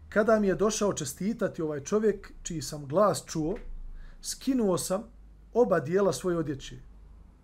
Kada 0.10 0.39
mi 0.39 0.48
je 0.48 0.56
došao 0.56 0.94
čestitati 0.94 1.62
ovaj 1.62 1.84
čovjek, 1.84 2.32
čiji 2.44 2.62
sam 2.62 2.86
glas 2.86 3.24
čuo, 3.25 3.58
skinuo 4.22 4.78
sam 4.78 5.04
oba 5.54 5.80
dijela 5.80 6.13
svoje 6.13 6.38
odjeće 6.38 6.78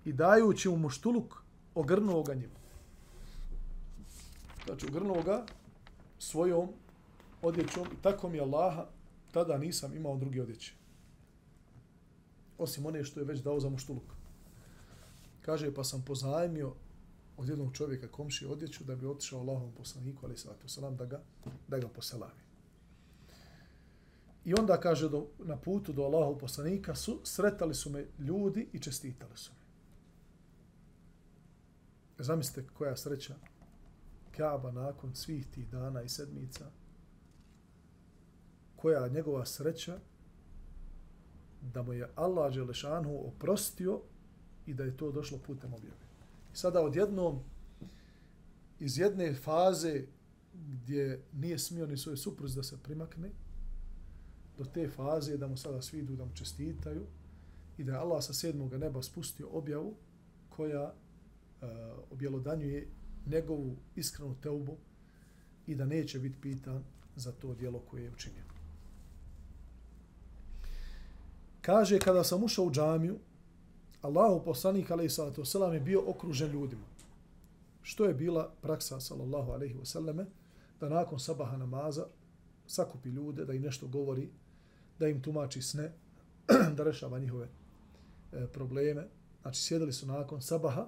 i 0.06 0.14
dajući 0.14 0.70
mu 0.70 0.78
muštuluk, 0.78 1.36
ogrnuo 1.76 2.24
ga 2.24 2.34
njima. 2.34 2.56
Znači, 4.66 4.86
ogrnuo 4.88 5.24
ga 5.24 5.46
svojom 6.20 6.70
odjećom 7.42 7.88
i 7.94 8.02
tako 8.02 8.30
mi 8.30 8.38
je 8.38 8.42
Allaha, 8.42 8.86
tada 9.32 9.58
nisam 9.58 9.96
imao 9.96 10.18
drugi 10.18 10.42
odjeće. 10.42 10.74
Osim 12.58 12.86
one 12.86 13.04
što 13.04 13.20
je 13.20 13.26
već 13.26 13.40
dao 13.40 13.60
za 13.60 13.70
muštuluk. 13.70 14.04
Kaže, 15.42 15.74
pa 15.74 15.84
sam 15.84 16.02
pozajmio 16.02 16.74
od 17.38 17.50
jednog 17.50 17.74
čovjeka 17.74 18.08
komši 18.08 18.46
odjeću 18.46 18.84
da 18.84 18.96
bi 18.96 19.06
otišao 19.06 19.40
Allahom 19.40 19.72
poslaniku, 19.72 20.26
ali 20.26 20.38
salatu 20.38 20.68
salam, 20.68 20.96
da 20.96 21.06
ga, 21.06 21.22
da 21.68 21.78
ga 21.80 21.88
poselami. 21.88 22.45
I 24.46 24.54
onda 24.54 24.80
kaže 24.80 25.10
do, 25.10 25.28
na 25.40 25.58
putu 25.58 25.94
do 25.94 26.04
Allahu 26.04 26.38
poslanika 26.40 26.96
su 26.96 27.20
sretali 27.24 27.76
su 27.76 27.90
me 27.90 28.06
ljudi 28.20 28.70
i 28.74 28.80
čestitali 28.80 29.38
su 29.38 29.52
me. 29.52 29.66
Zamislite 32.24 32.70
koja 32.74 32.98
sreća 32.98 33.36
Kaaba 34.38 34.72
nakon 34.72 35.16
svih 35.16 35.48
tih 35.48 35.70
dana 35.70 36.02
i 36.02 36.10
sedmica. 36.10 36.66
Koja 38.76 39.08
njegova 39.08 39.46
sreća 39.46 40.00
da 41.62 41.84
mu 41.84 41.94
je 41.94 42.10
Allah 42.16 42.54
Đelešanhu 42.54 43.28
oprostio 43.28 44.02
i 44.66 44.74
da 44.74 44.84
je 44.84 44.98
to 44.98 45.12
došlo 45.12 45.38
putem 45.38 45.74
objave. 45.74 46.06
I 46.54 46.58
sada 46.58 46.82
odjednom 46.82 47.40
iz 48.80 48.98
jedne 48.98 49.34
faze 49.34 50.06
gdje 50.54 51.24
nije 51.34 51.60
smio 51.60 51.88
ni 51.88 51.98
svoje 51.98 52.18
supruz 52.18 52.56
da 52.56 52.64
se 52.64 52.78
primakne, 52.84 53.32
do 54.58 54.66
te 54.66 54.90
faze 54.90 55.38
da 55.38 55.48
mu 55.48 55.58
sada 55.58 55.82
svi 55.82 56.00
idu 56.00 56.16
da 56.16 56.26
mu 56.26 56.32
čestitaju 56.36 57.06
i 57.78 57.84
da 57.84 57.92
je 57.92 57.98
Allah 57.98 58.24
sa 58.24 58.34
sedmog 58.34 58.74
neba 58.74 59.02
spustio 59.02 59.48
objavu 59.52 59.94
koja 60.50 60.94
e, 61.62 61.66
objelodanjuje 62.12 62.88
njegovu 63.26 63.76
iskrenu 63.96 64.36
teubu 64.42 64.78
i 65.68 65.76
da 65.76 65.86
neće 65.86 66.20
biti 66.20 66.42
pitan 66.42 66.84
za 67.16 67.32
to 67.32 67.54
dijelo 67.54 67.80
koje 67.80 68.04
je 68.04 68.12
učinio. 68.12 68.44
Kaže, 71.62 72.00
kada 72.00 72.24
sam 72.24 72.44
ušao 72.44 72.66
u 72.66 72.72
džamiju, 72.72 73.18
Allahu 74.02 74.44
poslanik, 74.46 74.92
alaihi 74.92 75.10
sallatu 75.10 75.42
wasalam, 75.42 75.74
je 75.74 75.80
bio 75.80 76.04
okružen 76.10 76.52
ljudima. 76.52 76.86
Što 77.82 78.06
je 78.06 78.14
bila 78.14 78.52
praksa, 78.62 79.00
sallallahu 79.00 79.52
alaihi 79.52 79.76
wasallame, 79.76 80.26
da 80.80 80.90
nakon 80.90 81.20
sabaha 81.20 81.58
namaza 81.58 82.08
sakupi 82.68 83.10
ljude, 83.10 83.46
da 83.46 83.54
im 83.54 83.62
nešto 83.62 83.88
govori, 83.88 84.30
da 85.00 85.08
im 85.08 85.22
tumači 85.22 85.62
sne, 85.62 85.92
da 86.78 86.84
rešava 86.84 87.20
njihove 87.20 87.48
e, 88.32 88.48
probleme. 88.48 89.08
Znači, 89.42 89.62
sjedili 89.62 89.94
su 89.94 90.08
nakon 90.08 90.42
sabaha. 90.42 90.88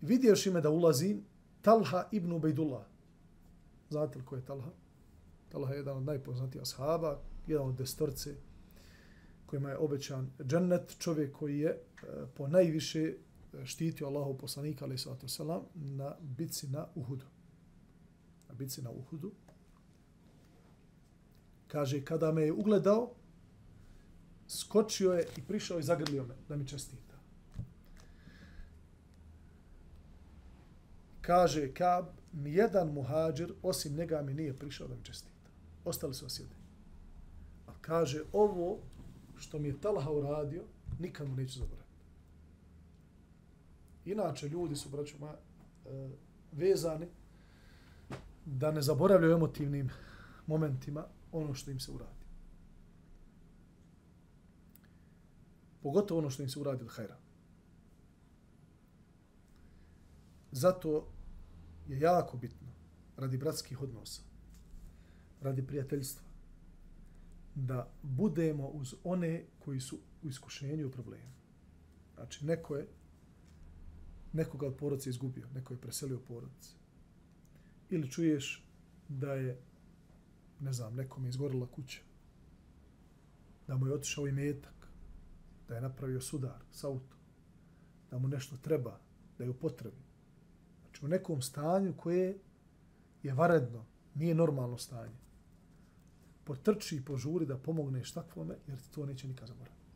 Vidješ 0.00 0.46
ime 0.46 0.60
da 0.60 0.70
ulazi 0.70 1.16
Talha 1.62 2.08
ibn 2.12 2.32
Ubejdullah. 2.32 2.84
Znate 3.90 4.18
li 4.18 4.24
ko 4.24 4.36
je 4.36 4.44
Talha? 4.44 4.70
Talha 5.48 5.72
je 5.72 5.78
jedan 5.78 5.96
od 5.96 6.04
najpoznatijih 6.04 6.62
ashaba, 6.62 7.20
jedan 7.46 7.66
od 7.66 7.74
destorce 7.74 8.34
kojima 9.46 9.70
je 9.70 9.78
obećan 9.78 10.30
džennet, 10.42 10.96
čovjek 10.98 11.32
koji 11.32 11.58
je 11.58 11.70
e, 11.70 11.78
po 12.34 12.48
najviše 12.48 13.00
e, 13.02 13.14
štitio 13.64 14.06
Allahu 14.06 14.38
poslanika, 14.38 14.84
ali 14.84 14.98
sallatu 14.98 15.28
selam, 15.28 15.62
na 15.74 16.16
bitci 16.20 16.68
na 16.68 16.86
Uhudu. 16.94 17.24
Na 18.48 18.54
bitci 18.54 18.82
na 18.82 18.90
Uhudu. 18.90 19.32
Kaže, 21.68 22.04
kada 22.04 22.32
me 22.32 22.42
je 22.42 22.52
ugledao, 22.52 23.10
skočio 24.48 25.12
je 25.12 25.26
i 25.36 25.42
prišao 25.42 25.78
i 25.78 25.82
zagrlio 25.82 26.24
me 26.24 26.34
da 26.48 26.56
mi 26.56 26.66
čestita. 26.66 27.16
Kaže, 31.20 31.72
Kab, 31.74 32.06
nijedan 32.32 32.92
muhađir 32.92 33.52
osim 33.62 33.96
njega 33.96 34.22
mi 34.22 34.34
nije 34.34 34.58
prišao 34.58 34.88
da 34.88 34.94
mi 34.94 35.04
čestita. 35.04 35.50
Ostali 35.84 36.14
su 36.14 36.26
osjede. 36.26 36.54
A 37.66 37.72
kaže, 37.80 38.22
ovo 38.32 38.78
što 39.36 39.58
mi 39.58 39.68
je 39.68 39.80
Talha 39.80 40.10
uradio, 40.10 40.62
nikad 40.98 41.28
mu 41.28 41.36
neću 41.36 41.58
zaboraviti. 41.58 41.86
Inače, 44.04 44.48
ljudi 44.48 44.76
su, 44.76 44.88
braću 44.88 45.16
moja, 45.20 45.36
e, 45.86 46.08
vezani 46.52 47.06
da 48.44 48.70
ne 48.70 48.82
zaboravljaju 48.82 49.34
emotivnim 49.34 49.90
momentima 50.46 51.04
ono 51.40 51.54
što 51.54 51.70
im 51.70 51.80
se 51.80 51.90
uradi. 51.90 52.26
Pogotovo 55.82 56.18
ono 56.18 56.30
što 56.30 56.42
im 56.42 56.48
se 56.48 56.58
uradi 56.58 56.84
od 56.84 56.90
hajra. 56.90 57.16
Zato 60.52 61.08
je 61.88 62.00
jako 62.00 62.36
bitno, 62.36 62.68
radi 63.16 63.36
bratskih 63.36 63.82
odnosa, 63.82 64.22
radi 65.40 65.66
prijateljstva, 65.66 66.22
da 67.54 67.90
budemo 68.02 68.68
uz 68.68 68.94
one 69.04 69.44
koji 69.58 69.80
su 69.80 69.98
u 70.22 70.28
iskušenju 70.28 70.86
u 70.86 70.90
problemu. 70.90 71.32
Znači, 72.14 72.46
neko 72.46 72.76
je 72.76 72.88
nekoga 74.32 74.66
od 74.66 74.76
porodca 74.76 75.10
izgubio, 75.10 75.48
neko 75.54 75.74
je 75.74 75.80
preselio 75.80 76.20
porodice. 76.28 76.70
Ili 77.90 78.10
čuješ 78.10 78.64
da 79.08 79.34
je 79.34 79.60
ne 80.60 80.72
znam, 80.72 80.94
nekom 80.94 81.24
je 81.24 81.28
izgorila 81.28 81.66
kuća, 81.66 82.00
da 83.66 83.76
mu 83.76 83.86
je 83.86 83.94
otišao 83.94 84.28
i 84.28 84.32
metak, 84.32 84.88
da 85.68 85.74
je 85.74 85.80
napravio 85.80 86.20
sudar 86.20 86.62
s 86.72 86.84
autom, 86.84 87.18
da 88.10 88.18
mu 88.18 88.28
nešto 88.28 88.56
treba, 88.56 89.00
da 89.38 89.44
je 89.44 89.50
u 89.50 89.54
potrebi. 89.54 90.02
Znači 90.82 91.04
u 91.04 91.08
nekom 91.08 91.42
stanju 91.42 91.94
koje 91.96 92.38
je 93.22 93.34
varedno, 93.34 93.84
nije 94.14 94.34
normalno 94.34 94.78
stanje. 94.78 95.16
Potrči 96.44 96.96
i 96.96 97.04
požuri 97.04 97.46
da 97.46 97.58
pomogneš 97.58 98.12
takvome, 98.12 98.56
jer 98.66 98.78
ti 98.78 98.90
to 98.90 99.06
neće 99.06 99.28
nikad 99.28 99.48
zaboraviti. 99.48 99.86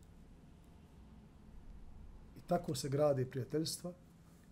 I 2.36 2.40
tako 2.46 2.74
se 2.74 2.88
gradi 2.88 3.30
prijateljstva 3.30 3.92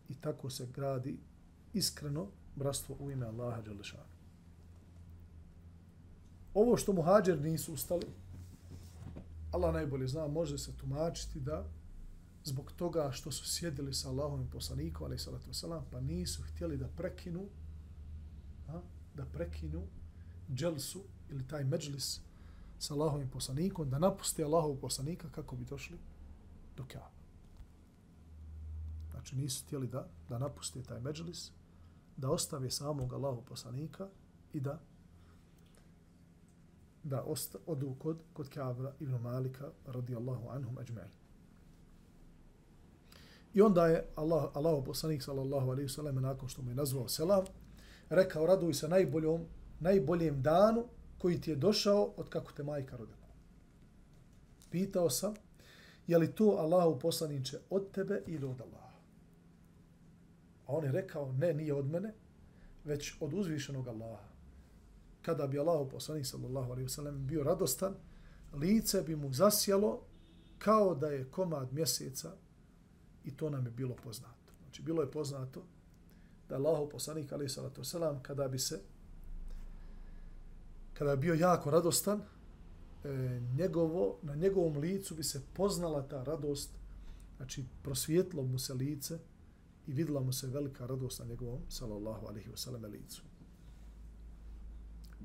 i 0.09 0.15
tako 0.15 0.51
se 0.51 0.67
gradi 0.75 1.19
iskreno 1.73 2.27
bratstvo 2.57 2.97
u 3.01 3.11
ime 3.11 3.27
Allaha 3.27 3.63
Đelešanu 3.63 4.18
ovo 6.61 6.77
što 6.77 6.93
muhađer 6.93 7.41
nisu 7.41 7.73
ustali, 7.73 8.07
Allah 9.53 9.75
najbolje 9.75 10.09
zna, 10.09 10.27
može 10.27 10.59
se 10.59 10.77
tumačiti 10.77 11.41
da 11.41 11.65
zbog 12.45 12.73
toga 12.73 13.11
što 13.13 13.31
su 13.31 13.49
sjedili 13.49 13.95
sa 13.95 14.09
Allahovim 14.09 14.51
poslanikom, 14.51 15.05
ali 15.05 15.19
salatu 15.19 15.51
wasalam, 15.51 15.83
pa 15.91 16.01
nisu 16.01 16.43
htjeli 16.43 16.77
da 16.77 16.89
prekinu 16.89 17.49
a, 18.69 18.81
da 19.15 19.25
prekinu 19.25 19.83
dželsu 20.55 21.03
ili 21.31 21.49
taj 21.49 21.65
međlis 21.65 22.21
sa 22.79 22.95
Allahovim 22.95 23.31
poslanikom, 23.31 23.91
da 23.91 23.99
napuste 23.99 24.45
Allahov 24.45 24.77
poslanika 24.77 25.29
kako 25.31 25.57
bi 25.57 25.65
došli 25.65 25.99
do 26.77 26.85
Kaaba. 26.93 27.19
Znači 29.11 29.37
nisu 29.37 29.65
htjeli 29.67 29.87
da, 29.87 30.09
da 30.29 30.39
napuste 30.39 30.83
taj 30.83 31.01
međlis, 31.01 31.51
da 32.17 32.31
ostave 32.31 32.71
samog 32.71 33.13
Allahov 33.13 33.45
poslanika 33.45 34.09
i 34.53 34.61
da 34.61 34.81
da 37.09 37.23
osta, 37.23 37.59
odu 37.67 37.95
kod, 37.99 38.19
kod 38.33 38.49
Kaaba 38.49 38.93
ibn 39.01 39.15
Malika 39.23 39.71
radijallahu 39.87 40.49
anhum 40.49 40.77
ajma'in. 40.77 41.11
I 43.55 43.61
onda 43.63 43.87
je 43.87 44.05
Allah, 44.15 44.51
Allah 44.55 44.85
poslanik 44.87 45.23
sallallahu 45.23 45.71
alaihi 45.71 45.89
sallam 45.89 46.23
nakon 46.23 46.49
što 46.49 46.63
mu 46.63 46.71
je 46.71 46.75
nazvao 46.75 47.09
selam, 47.09 47.45
rekao 48.11 48.47
raduj 48.47 48.75
se 48.75 48.89
najboljom, 48.89 49.47
najboljem 49.81 50.43
danu 50.43 50.85
koji 51.19 51.41
ti 51.41 51.51
je 51.51 51.57
došao 51.57 52.13
od 52.17 52.29
kako 52.29 52.53
te 52.53 52.63
majka 52.63 52.97
rodila. 52.97 53.29
Pitao 54.71 55.11
sam, 55.11 55.35
je 56.07 56.19
li 56.19 56.33
to 56.35 56.45
Allahu 56.45 56.99
poslaniče 56.99 57.59
od 57.71 57.91
tebe 57.91 58.23
ili 58.27 58.47
od 58.47 58.61
Allaha? 58.61 58.99
A 60.67 60.73
on 60.73 60.85
je 60.85 60.93
rekao, 60.93 61.33
ne, 61.33 61.55
nije 61.55 61.75
od 61.75 61.87
mene, 61.87 62.15
već 62.85 63.15
od 63.21 63.35
uzvišenog 63.35 63.89
Allaha. 63.89 64.38
Kada 65.23 65.47
bi 65.47 65.59
Allah 65.59 65.89
poslanik 65.91 66.27
sallallahu 66.27 66.73
alaihi 66.73 66.89
wasallam 66.89 67.27
bio 67.27 67.43
radostan, 67.43 67.95
lice 68.55 69.03
bi 69.03 69.17
mu 69.17 69.33
zasjelo 69.33 70.01
kao 70.59 70.95
da 70.95 71.09
je 71.09 71.31
komad 71.31 71.73
mjeseca 71.73 72.33
i 73.25 73.37
to 73.37 73.51
nam 73.51 73.67
je 73.67 73.71
bilo 73.71 73.97
poznato. 74.05 74.53
Znači, 74.63 74.83
bilo 74.83 75.03
je 75.03 75.11
poznato 75.11 75.63
da 76.49 76.57
Allah 76.57 76.89
poslanik 76.93 77.33
alaihi 77.33 77.49
sallatu 77.49 77.83
wasallam 77.83 78.23
kada 78.23 78.49
bi 78.49 78.59
se 78.59 78.81
kada 80.99 81.11
je 81.11 81.17
bio 81.17 81.35
jako 81.35 81.71
radostan, 81.71 82.21
e, 83.05 83.41
njegovo, 83.57 84.19
na 84.23 84.35
njegovom 84.35 84.77
licu 84.77 85.15
bi 85.15 85.23
se 85.23 85.43
poznala 85.55 86.09
ta 86.09 86.23
radost, 86.23 86.71
znači 87.37 87.65
prosvjetlo 87.83 88.43
mu 88.43 88.59
se 88.59 88.75
lice 88.75 89.19
i 89.87 89.93
vidla 89.93 90.21
mu 90.21 90.33
se 90.33 90.47
velika 90.47 90.87
radost 90.87 91.19
na 91.19 91.25
njegovom, 91.25 91.61
sallallahu 91.69 92.27
alihi 92.27 92.51
wasallam, 92.51 92.91
licu. 92.91 93.23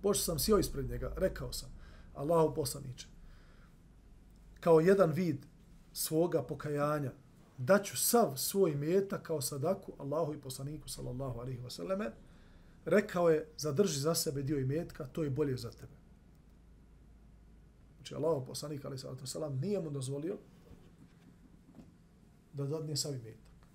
Pošto 0.04 0.24
sam 0.24 0.39
sjeo 0.39 0.60
ispred 0.60 0.89
njega, 0.89 1.13
rekao 1.18 1.54
sam, 1.54 1.70
Allahu 2.13 2.56
poslaniče, 2.56 3.08
kao 4.60 4.80
jedan 4.80 5.12
vid 5.12 5.46
svoga 5.94 6.44
pokajanja, 6.44 7.12
daću 7.58 7.98
sav 7.98 8.38
svoj 8.38 8.76
meta 8.76 9.24
kao 9.24 9.42
sadaku 9.42 9.94
Allahu 9.98 10.34
i 10.34 10.42
poslaniku, 10.42 10.89
sallallahu 10.89 11.39
alaihi 11.39 11.62
wasallam, 11.62 12.10
rekao 12.86 13.30
je, 13.30 13.48
zadrži 13.58 14.00
za 14.00 14.16
sebe 14.16 14.44
dio 14.44 14.60
imetka, 14.60 15.08
to 15.08 15.24
je 15.24 15.30
bolje 15.30 15.58
za 15.58 15.72
tebe. 15.72 15.94
Znači, 17.96 18.16
Allah, 18.16 18.44
poslanik, 18.48 18.86
ali 18.86 18.98
sallatu 18.98 19.28
sallam, 19.28 19.60
nije 19.60 19.80
mu 19.80 19.89
dozvolio 19.89 20.38
da 22.54 22.66
dadne 22.66 22.96
sav 22.96 23.16
imetak. 23.16 23.68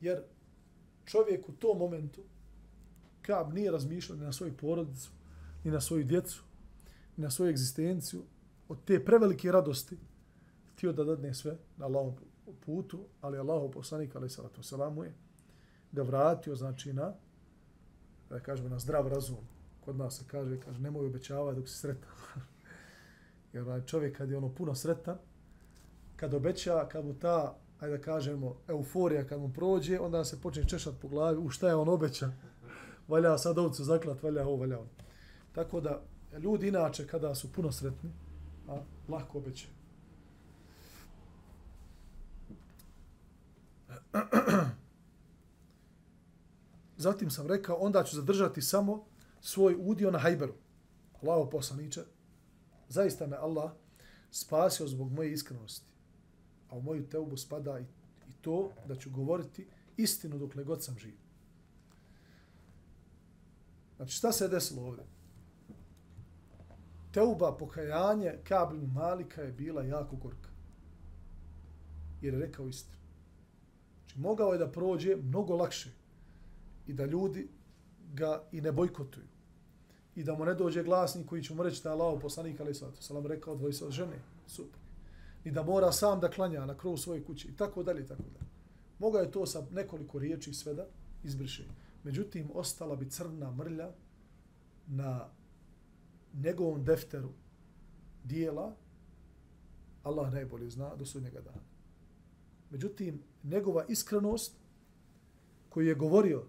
Jer 0.00 0.22
čovjek 1.04 1.48
u 1.48 1.52
tom 1.52 1.78
momentu, 1.78 2.22
Kab 3.28 3.52
nije 3.52 3.70
razmišljao 3.70 4.18
ni 4.18 4.24
na 4.24 4.32
svoju 4.32 4.56
porodicu, 4.56 5.10
ni 5.64 5.70
na 5.70 5.80
svoju 5.80 6.04
djecu, 6.04 6.42
ni 7.16 7.22
na 7.22 7.30
svoju 7.30 7.50
egzistenciju, 7.50 8.22
od 8.68 8.84
te 8.84 9.04
prevelike 9.04 9.52
radosti, 9.52 9.98
htio 10.72 10.92
da 10.92 11.04
dadne 11.04 11.34
sve 11.34 11.58
na 11.76 11.86
Allahom 11.86 12.14
putu, 12.66 13.04
ali 13.20 13.38
Allah, 13.38 13.70
poslanik, 13.74 14.16
ali 14.16 14.30
salatu 14.30 14.62
salamu 14.62 15.04
je 15.04 15.14
ga 15.92 16.02
vratio, 16.02 16.56
znači, 16.56 16.92
na, 16.92 17.12
da 18.30 18.40
kažemo, 18.40 18.68
na 18.68 18.78
zdrav 18.78 19.08
razum. 19.08 19.44
Kod 19.84 19.96
nas 19.96 20.18
se 20.18 20.24
kaže, 20.26 20.60
kaže, 20.60 20.80
nemoj 20.80 21.06
obećavati 21.06 21.58
dok 21.58 21.68
si 21.68 21.78
sretan. 21.78 22.10
Jer 23.52 23.84
čovjek 23.86 24.16
kad 24.16 24.30
je 24.30 24.36
ono 24.36 24.54
puno 24.54 24.74
sretan, 24.74 25.18
kad 26.16 26.34
obeća, 26.34 26.88
kad 26.88 27.04
mu 27.04 27.14
ta, 27.14 27.56
ajde 27.80 27.96
da 27.96 28.02
kažemo, 28.02 28.56
euforija 28.68 29.26
kad 29.26 29.40
mu 29.40 29.52
prođe, 29.52 30.00
onda 30.00 30.24
se 30.24 30.40
počne 30.40 30.64
češat 30.64 30.94
po 31.02 31.08
glavi, 31.08 31.38
u 31.38 31.50
šta 31.50 31.68
je 31.68 31.74
on 31.74 31.88
obeća? 31.88 32.32
Valja 33.08 33.38
sad 33.38 33.58
ovcu 33.58 33.84
zaklat, 33.84 34.22
valja 34.22 34.46
ovo, 34.46 34.56
valja 34.56 34.78
ono. 34.78 34.88
Tako 35.52 35.80
da, 35.80 36.02
ljudi 36.38 36.68
inače, 36.68 37.06
kada 37.06 37.34
su 37.34 37.52
puno 37.52 37.72
sretni, 37.72 38.10
a, 38.68 38.80
lahko 39.08 39.38
obećaju. 39.38 39.72
Zatim 46.96 47.30
sam 47.30 47.46
rekao, 47.46 47.76
onda 47.76 48.04
ću 48.04 48.16
zadržati 48.16 48.62
samo 48.62 49.04
svoj 49.40 49.76
udio 49.78 50.10
na 50.10 50.18
hajberu. 50.18 50.54
Allaho 51.22 51.50
poslaniče, 51.50 52.00
zaista 52.88 53.26
me 53.26 53.36
Allah 53.36 53.70
spasio 54.30 54.86
zbog 54.86 55.12
moje 55.12 55.32
iskrenosti. 55.32 55.86
A 56.70 56.76
u 56.76 56.82
moju 56.82 57.08
teubu 57.08 57.36
spada 57.36 57.78
i, 57.78 57.82
i 58.28 58.32
to 58.40 58.72
da 58.86 58.96
ću 58.96 59.10
govoriti 59.10 59.66
istinu 59.96 60.38
dok 60.38 60.54
god 60.54 60.84
sam 60.84 60.98
živ. 60.98 61.27
Znači, 63.98 64.12
šta 64.12 64.32
se 64.32 64.48
desilo 64.48 64.82
ovdje? 64.82 65.04
Teuba, 67.12 67.56
pokajanje 67.56 68.34
Kabin 68.44 68.90
Malika 68.94 69.42
je 69.42 69.52
bila 69.52 69.82
jako 69.82 70.16
gorka. 70.16 70.48
Jer 72.22 72.34
je 72.34 72.40
rekao 72.40 72.68
istinu. 72.68 72.98
Znači, 73.98 74.18
mogao 74.18 74.52
je 74.52 74.58
da 74.58 74.70
prođe 74.70 75.16
mnogo 75.16 75.56
lakše 75.56 75.90
i 76.86 76.92
da 76.92 77.06
ljudi 77.06 77.48
ga 78.12 78.42
i 78.52 78.60
ne 78.60 78.72
bojkotuju. 78.72 79.26
I 80.16 80.24
da 80.24 80.34
mu 80.34 80.44
ne 80.44 80.54
dođe 80.54 80.82
glasnik 80.82 81.26
koji 81.26 81.42
će 81.42 81.54
mu 81.54 81.62
reći 81.62 81.82
da 81.82 81.88
je 81.88 81.92
Allah 81.92 82.18
poslanik, 82.22 82.60
ali 82.60 82.74
sada, 82.74 82.96
salam 83.00 83.26
rekao, 83.26 83.56
dvoji 83.56 83.72
sa 83.72 83.90
žene, 83.90 84.18
super. 84.46 84.80
I 85.44 85.50
da 85.50 85.62
mora 85.62 85.92
sam 85.92 86.20
da 86.20 86.30
klanja 86.30 86.66
na 86.66 86.78
krovu 86.78 86.96
svoje 86.96 87.24
kuće 87.24 87.48
i 87.48 87.56
tako 87.56 87.82
dalje, 87.82 88.06
tako 88.06 88.22
dalje. 88.22 88.50
Mogao 88.98 89.20
je 89.20 89.30
to 89.30 89.46
sa 89.46 89.66
nekoliko 89.70 90.18
riječi 90.18 90.54
sve 90.54 90.74
da 90.74 90.86
izbriše. 91.24 91.64
Međutim, 92.04 92.50
ostala 92.54 92.96
bi 92.96 93.10
crna 93.10 93.50
mrlja 93.50 93.90
na 94.86 95.28
njegovom 96.34 96.84
defteru 96.84 97.30
dijela, 98.24 98.76
Allah 100.02 100.32
najbolje 100.32 100.70
zna 100.70 100.96
do 100.96 101.04
sudnjega 101.04 101.40
dana. 101.40 101.62
Međutim, 102.70 103.22
njegova 103.42 103.84
iskrenost 103.88 104.52
koju 105.68 105.86
je 105.86 105.94
govorio 105.94 106.44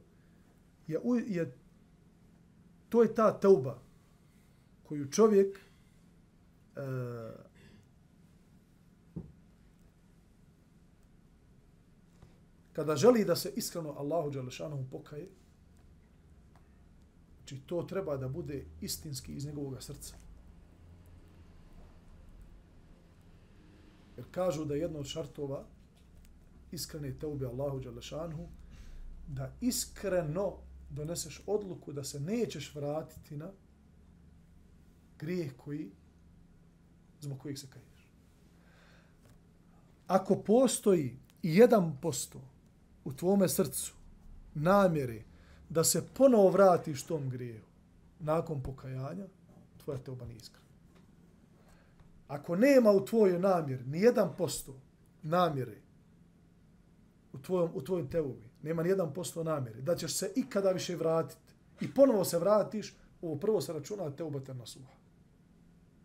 je, 0.88 0.99
je 1.27 1.57
to 2.89 3.03
je 3.03 3.15
ta 3.15 3.39
tauba 3.39 3.79
koju 4.83 5.12
čovjek 5.12 5.57
e, 5.57 6.81
kada 12.73 12.95
želi 12.95 13.25
da 13.25 13.35
se 13.35 13.53
iskreno 13.55 13.93
Allahu 13.97 14.29
Đalešanohu 14.29 14.85
pokaje, 14.91 15.27
znači 17.49 17.67
to 17.67 17.83
treba 17.83 18.17
da 18.17 18.27
bude 18.27 18.65
istinski 18.81 19.33
iz 19.33 19.45
njegovog 19.45 19.83
srca. 19.83 20.15
Jer 24.17 24.25
kažu 24.31 24.65
da 24.65 24.75
jedno 24.75 24.99
od 24.99 25.05
šartova 25.05 25.65
iskrene 26.71 27.13
teube 27.19 27.45
Allahu 27.45 27.79
Đalešanhu, 27.79 28.47
da 29.27 29.51
iskreno 29.62 30.57
doneseš 30.89 31.41
odluku 31.47 31.93
da 31.93 32.03
se 32.03 32.19
nećeš 32.19 32.75
vratiti 32.75 33.38
na 33.38 33.51
grijeh 35.19 35.51
koji, 35.57 35.91
zbog 37.21 37.39
kojih 37.39 37.59
se 37.59 37.67
kaješ. 37.69 38.09
Ako 40.07 40.35
postoji 40.35 41.17
i 41.43 41.55
jedan 41.55 41.97
posto 42.01 42.41
u 43.05 43.13
tvome 43.13 43.49
srcu 43.49 43.93
namjere 44.53 45.28
da 45.69 45.84
se 45.84 46.08
ponovo 46.13 46.49
vratiš 46.49 47.03
tom 47.03 47.29
grijehu 47.29 47.65
nakon 48.19 48.63
pokajanja, 48.63 49.25
tvoja 49.84 49.99
te 49.99 50.12
nije 50.12 50.38
iskrena. 50.38 50.65
Ako 52.27 52.55
nema 52.55 52.91
u 52.91 53.05
tvojoj 53.05 53.39
namjeri 53.39 53.84
ni 53.84 53.99
jedan 53.99 54.34
posto 54.38 54.75
namjere 55.23 55.77
u 57.34 57.38
tvojom, 57.38 57.71
u 57.73 57.82
tvojoj 57.82 58.10
teubi, 58.10 58.49
nema 58.62 58.84
ni 58.84 58.89
jedan 58.89 59.13
posto 59.13 59.43
namjere, 59.43 59.82
da 59.82 59.95
ćeš 59.95 60.17
se 60.17 60.32
ikada 60.36 60.71
više 60.71 60.95
vratiti 60.95 61.53
i 61.82 61.93
ponovo 61.93 62.25
se 62.25 62.39
vratiš, 62.39 62.95
ovo 63.21 63.36
prvo 63.36 63.62
se 63.62 63.73
računa 63.73 64.12
te 64.12 64.53
nasuha. 64.53 64.91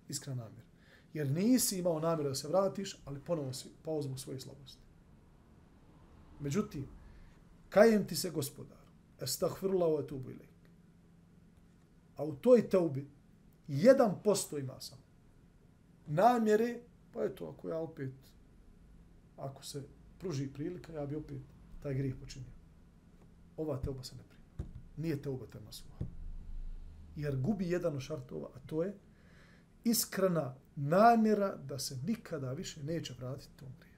Iskrena 0.09 0.45
namjera. 0.45 0.69
Jer 1.15 1.31
nisi 1.31 1.79
imao 1.79 2.01
namjeru 2.01 2.29
da 2.29 2.35
se 2.35 2.49
vratiš, 2.49 2.99
ali 3.05 3.21
ponovo 3.21 3.53
si 3.53 3.69
pao 3.85 4.03
zbog 4.03 4.21
svoje 4.21 4.41
slabosti. 4.41 4.83
Međutim, 6.41 6.87
kajem 7.69 8.07
ti 8.07 8.17
se 8.17 8.31
gospodar, 8.31 8.84
estahfirullah 9.21 9.89
wa 9.89 10.05
etubu 10.05 10.31
ilaik. 10.31 10.71
A 12.17 12.25
u 12.25 12.37
toj 12.37 12.69
teubi, 12.69 13.11
jedan 13.69 14.23
posto 14.25 14.59
ima 14.59 14.81
sam. 14.81 14.99
Namjere, 16.07 16.81
pa 17.13 17.25
eto, 17.25 17.49
ako 17.49 17.69
ja 17.69 17.79
opet 17.79 18.13
ako 19.37 19.65
se 19.65 19.83
pruži 20.19 20.53
prilika, 20.53 20.93
ja 20.93 21.07
bi 21.07 21.17
opet 21.17 21.39
taj 21.83 21.95
grijeh 21.95 22.15
počinio. 22.21 22.51
Ova 23.57 23.81
teuba 23.81 24.03
se 24.03 24.17
ne 24.17 24.23
prima. 24.23 24.71
Nije 24.97 25.23
teuba 25.23 25.47
tema 25.47 25.73
suha. 25.73 26.05
Jer 27.17 27.37
gubi 27.37 27.71
jedan 27.71 27.97
od 27.97 28.03
šartova, 28.03 28.49
a 28.55 28.59
to 28.67 28.83
je 28.83 28.95
iskrena 29.85 30.55
namjera 30.77 31.57
da 31.57 31.79
se 31.79 31.97
nikada 32.07 32.53
više 32.53 32.83
neće 32.83 33.15
vratiti 33.19 33.57
tom 33.57 33.69
griju. 33.81 33.95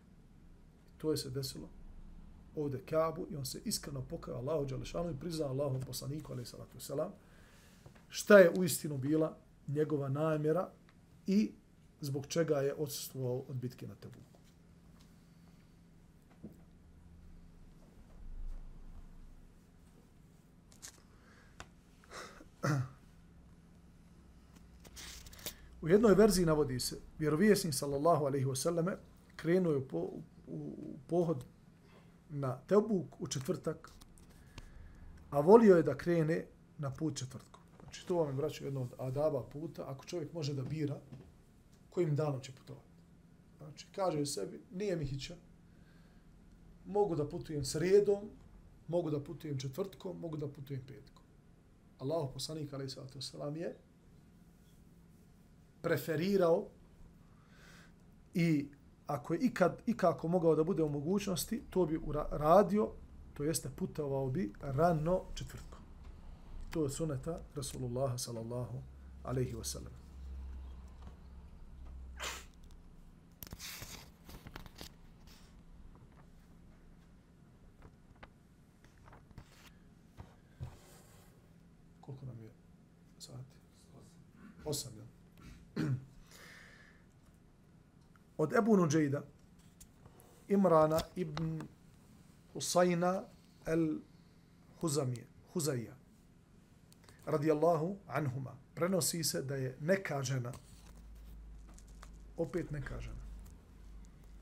To 0.97 1.11
je 1.11 1.17
se 1.17 1.31
desilo 1.31 1.69
ovdje 2.57 2.81
Kabu 2.87 3.27
i 3.31 3.37
on 3.37 3.47
se 3.47 3.61
iskreno 3.65 4.03
pokaja 4.03 4.37
Allahu 4.37 4.65
Đalešanu 4.65 5.11
i 5.11 5.21
priznao 5.21 5.49
Allahom 5.49 5.81
poslaniku, 5.81 6.33
ali 6.33 6.45
salatu 6.45 6.81
selam, 6.81 7.13
šta 8.09 8.39
je 8.39 8.51
u 8.59 8.65
istinu 8.65 8.99
bila 8.99 9.37
njegova 9.69 10.09
namjera 10.09 10.71
i 11.27 11.53
zbog 12.01 12.27
čega 12.27 12.57
je 12.57 12.75
odsustvovao 12.75 13.45
od 13.49 13.57
bitke 13.57 13.87
na 13.87 13.95
Tebuku. 13.95 14.21
U 25.83 25.89
jednoj 25.89 26.15
verziji 26.15 26.47
navodi 26.47 26.81
se, 26.81 26.99
vjerovijesnik 27.19 27.75
sallallahu 27.75 28.25
alaihi 28.25 28.47
wasallame 28.47 28.97
krenuo 29.37 29.73
je 29.73 29.89
po, 29.89 29.99
u, 29.99 30.23
u 30.47 30.99
pohod 31.09 31.45
na 32.31 32.59
Tebuk 32.67 33.21
u 33.21 33.27
četvrtak, 33.27 33.91
a 35.31 35.41
volio 35.41 35.77
je 35.77 35.83
da 35.83 35.97
krene 35.97 36.45
na 36.79 36.91
put 36.91 37.17
četvrtku. 37.17 37.61
Znači, 37.83 38.07
to 38.07 38.17
vam 38.17 38.29
je, 38.29 38.35
braćo, 38.35 38.65
jedno 38.65 38.83
od 38.83 38.95
adaba 38.99 39.43
puta, 39.43 39.85
ako 39.87 40.05
čovjek 40.05 40.33
može 40.33 40.55
da 40.55 40.63
bira 40.63 41.01
kojim 41.91 42.17
danom 42.17 42.41
će 42.41 42.53
putovati. 42.53 42.87
Znači, 43.59 43.87
kaže 43.95 44.21
u 44.21 44.27
sebi, 44.27 44.61
nije 44.73 44.97
mi 44.97 45.05
hića, 45.05 45.37
mogu 46.87 47.17
da 47.17 47.29
putujem 47.29 47.65
sredom, 47.65 48.31
mogu 48.89 49.11
da 49.11 49.21
putujem 49.21 49.59
četvrtkom, 49.59 50.21
mogu 50.21 50.37
da 50.37 50.49
putujem 50.49 50.83
petkom. 50.87 51.25
Allah 51.99 52.29
poslanik, 52.33 52.73
ali 52.73 52.91
sallatu 52.91 53.19
wasalam, 53.19 53.57
je 53.57 53.77
preferirao 55.83 56.67
i 58.35 58.69
ako 59.07 59.35
je 59.35 59.41
ikad 59.41 59.83
ikako 59.87 60.29
mogao 60.29 60.55
da 60.55 60.65
bude 60.65 60.83
u 60.83 60.89
mogućnosti, 60.89 61.63
to 61.71 61.87
bi 61.87 62.01
radio, 62.31 62.91
to 63.35 63.45
jeste 63.45 63.71
putovao 63.77 64.31
bi 64.31 64.53
rano 64.61 65.23
četvrtkom. 65.35 65.81
To 66.71 66.83
je 66.83 66.91
suneta 66.91 67.41
Rasulullah 67.55 68.13
sallallahu 68.17 68.83
alaihi 69.25 69.55
wasallam 69.55 69.63
sallam. 69.65 69.93
Koliko 82.01 82.27
nam 82.27 82.41
je 82.41 82.51
sati? 83.19 83.57
Osam, 84.65 84.93
ja 84.99 85.07
od 88.47 88.53
Ebu 88.53 88.77
Nuđejda, 88.77 89.23
Imrana 90.49 91.01
ibn 91.17 91.63
Husayna 92.55 93.23
el 93.67 93.99
Huzamije, 94.81 95.27
Huzaija, 95.53 95.97
radijallahu 97.27 97.97
anhuma, 98.07 98.53
prenosi 98.75 99.25
se 99.25 99.43
da 99.43 99.57
je 99.57 99.77
neka 99.81 100.23
žena, 100.23 100.53
opet 102.37 102.71
neka 102.71 103.01
žena, 103.01 103.25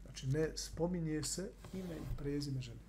znači 0.02 0.26
ne 0.26 0.56
spominje 0.56 1.22
se 1.22 1.50
ime 1.72 1.96
i 1.96 2.16
prezime 2.16 2.60
žene, 2.60 2.80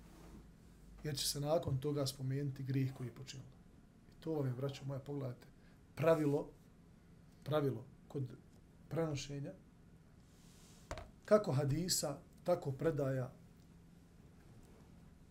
jer 1.04 1.16
će 1.16 1.28
se 1.28 1.40
nakon 1.40 1.78
toga 1.78 2.06
spomenuti 2.06 2.62
grih 2.62 2.94
koji 2.94 3.06
je 3.06 3.14
počinila. 3.14 3.50
I 4.18 4.22
to 4.22 4.32
vam 4.32 4.46
je, 4.46 4.52
braćo 4.52 4.84
moja, 4.84 5.00
pogledajte, 5.00 5.46
pravilo, 5.94 6.50
pravilo 7.44 7.84
kod 8.08 8.36
prenošenja, 8.88 9.52
kako 11.26 11.52
hadisa, 11.52 12.18
tako 12.44 12.72
predaja 12.72 13.30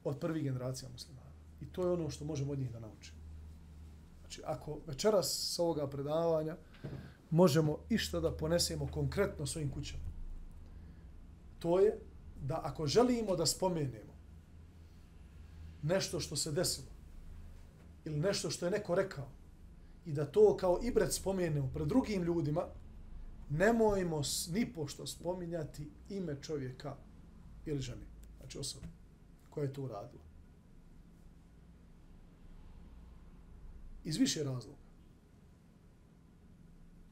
od 0.04 0.20
prvih 0.20 0.44
generacija 0.44 0.90
muslimana. 0.92 1.32
I 1.62 1.66
to 1.66 1.86
je 1.86 1.92
ono 1.92 2.10
što 2.10 2.26
možemo 2.26 2.52
od 2.52 2.60
njih 2.60 2.72
da 2.72 2.80
naučimo. 2.80 3.18
Znači, 4.20 4.42
ako 4.46 4.80
večeras 4.88 5.54
s 5.54 5.60
ovoga 5.60 5.88
predavanja 5.88 6.58
možemo 7.30 7.78
išta 7.90 8.20
da 8.20 8.32
ponesemo 8.38 8.88
konkretno 8.88 9.46
svojim 9.46 9.72
kućama, 9.72 10.04
to 11.60 11.80
je 11.80 12.00
da 12.42 12.62
ako 12.64 12.88
želimo 12.88 13.36
da 13.36 13.46
spomenemo 13.46 14.14
nešto 15.82 16.20
što 16.20 16.36
se 16.36 16.52
desilo 16.52 16.88
ili 18.06 18.20
nešto 18.20 18.50
što 18.50 18.66
je 18.66 18.72
neko 18.72 18.96
rekao 18.96 19.28
i 20.06 20.14
da 20.14 20.26
to 20.26 20.58
kao 20.58 20.80
ibret 20.84 21.14
spomenemo 21.14 21.70
pred 21.74 21.88
drugim 21.88 22.24
ljudima, 22.24 22.68
nemojmo 23.50 24.22
ni 24.54 24.74
pošto 24.74 25.08
spominjati 25.08 25.92
ime 26.10 26.38
čovjeka 26.42 26.96
ili 27.66 27.82
žene, 27.82 28.06
znači 28.40 28.60
osobe 28.60 28.88
koja 29.50 29.64
je 29.64 29.74
to 29.74 29.82
uradila. 29.82 30.24
Iz 34.04 34.18
više 34.18 34.44
razloga. 34.44 34.78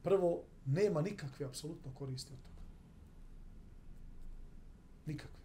Prvo, 0.02 0.42
nema 0.66 1.02
nikakve 1.02 1.46
apsolutno 1.46 1.92
koristi 1.94 2.32
od 2.32 2.38
toga. 2.38 2.62
Nikakve. 5.06 5.38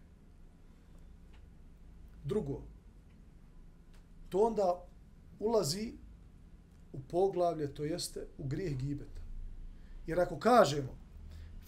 Drugo, 2.24 2.62
to 4.28 4.38
onda 4.38 4.86
ulazi 5.38 5.92
u 6.92 7.00
poglavlje, 7.00 7.74
to 7.74 7.84
jeste 7.84 8.26
u 8.38 8.44
grijeh 8.44 8.76
gibeta. 8.76 9.19
Jer 10.06 10.20
ako 10.20 10.38
kažemo, 10.38 10.98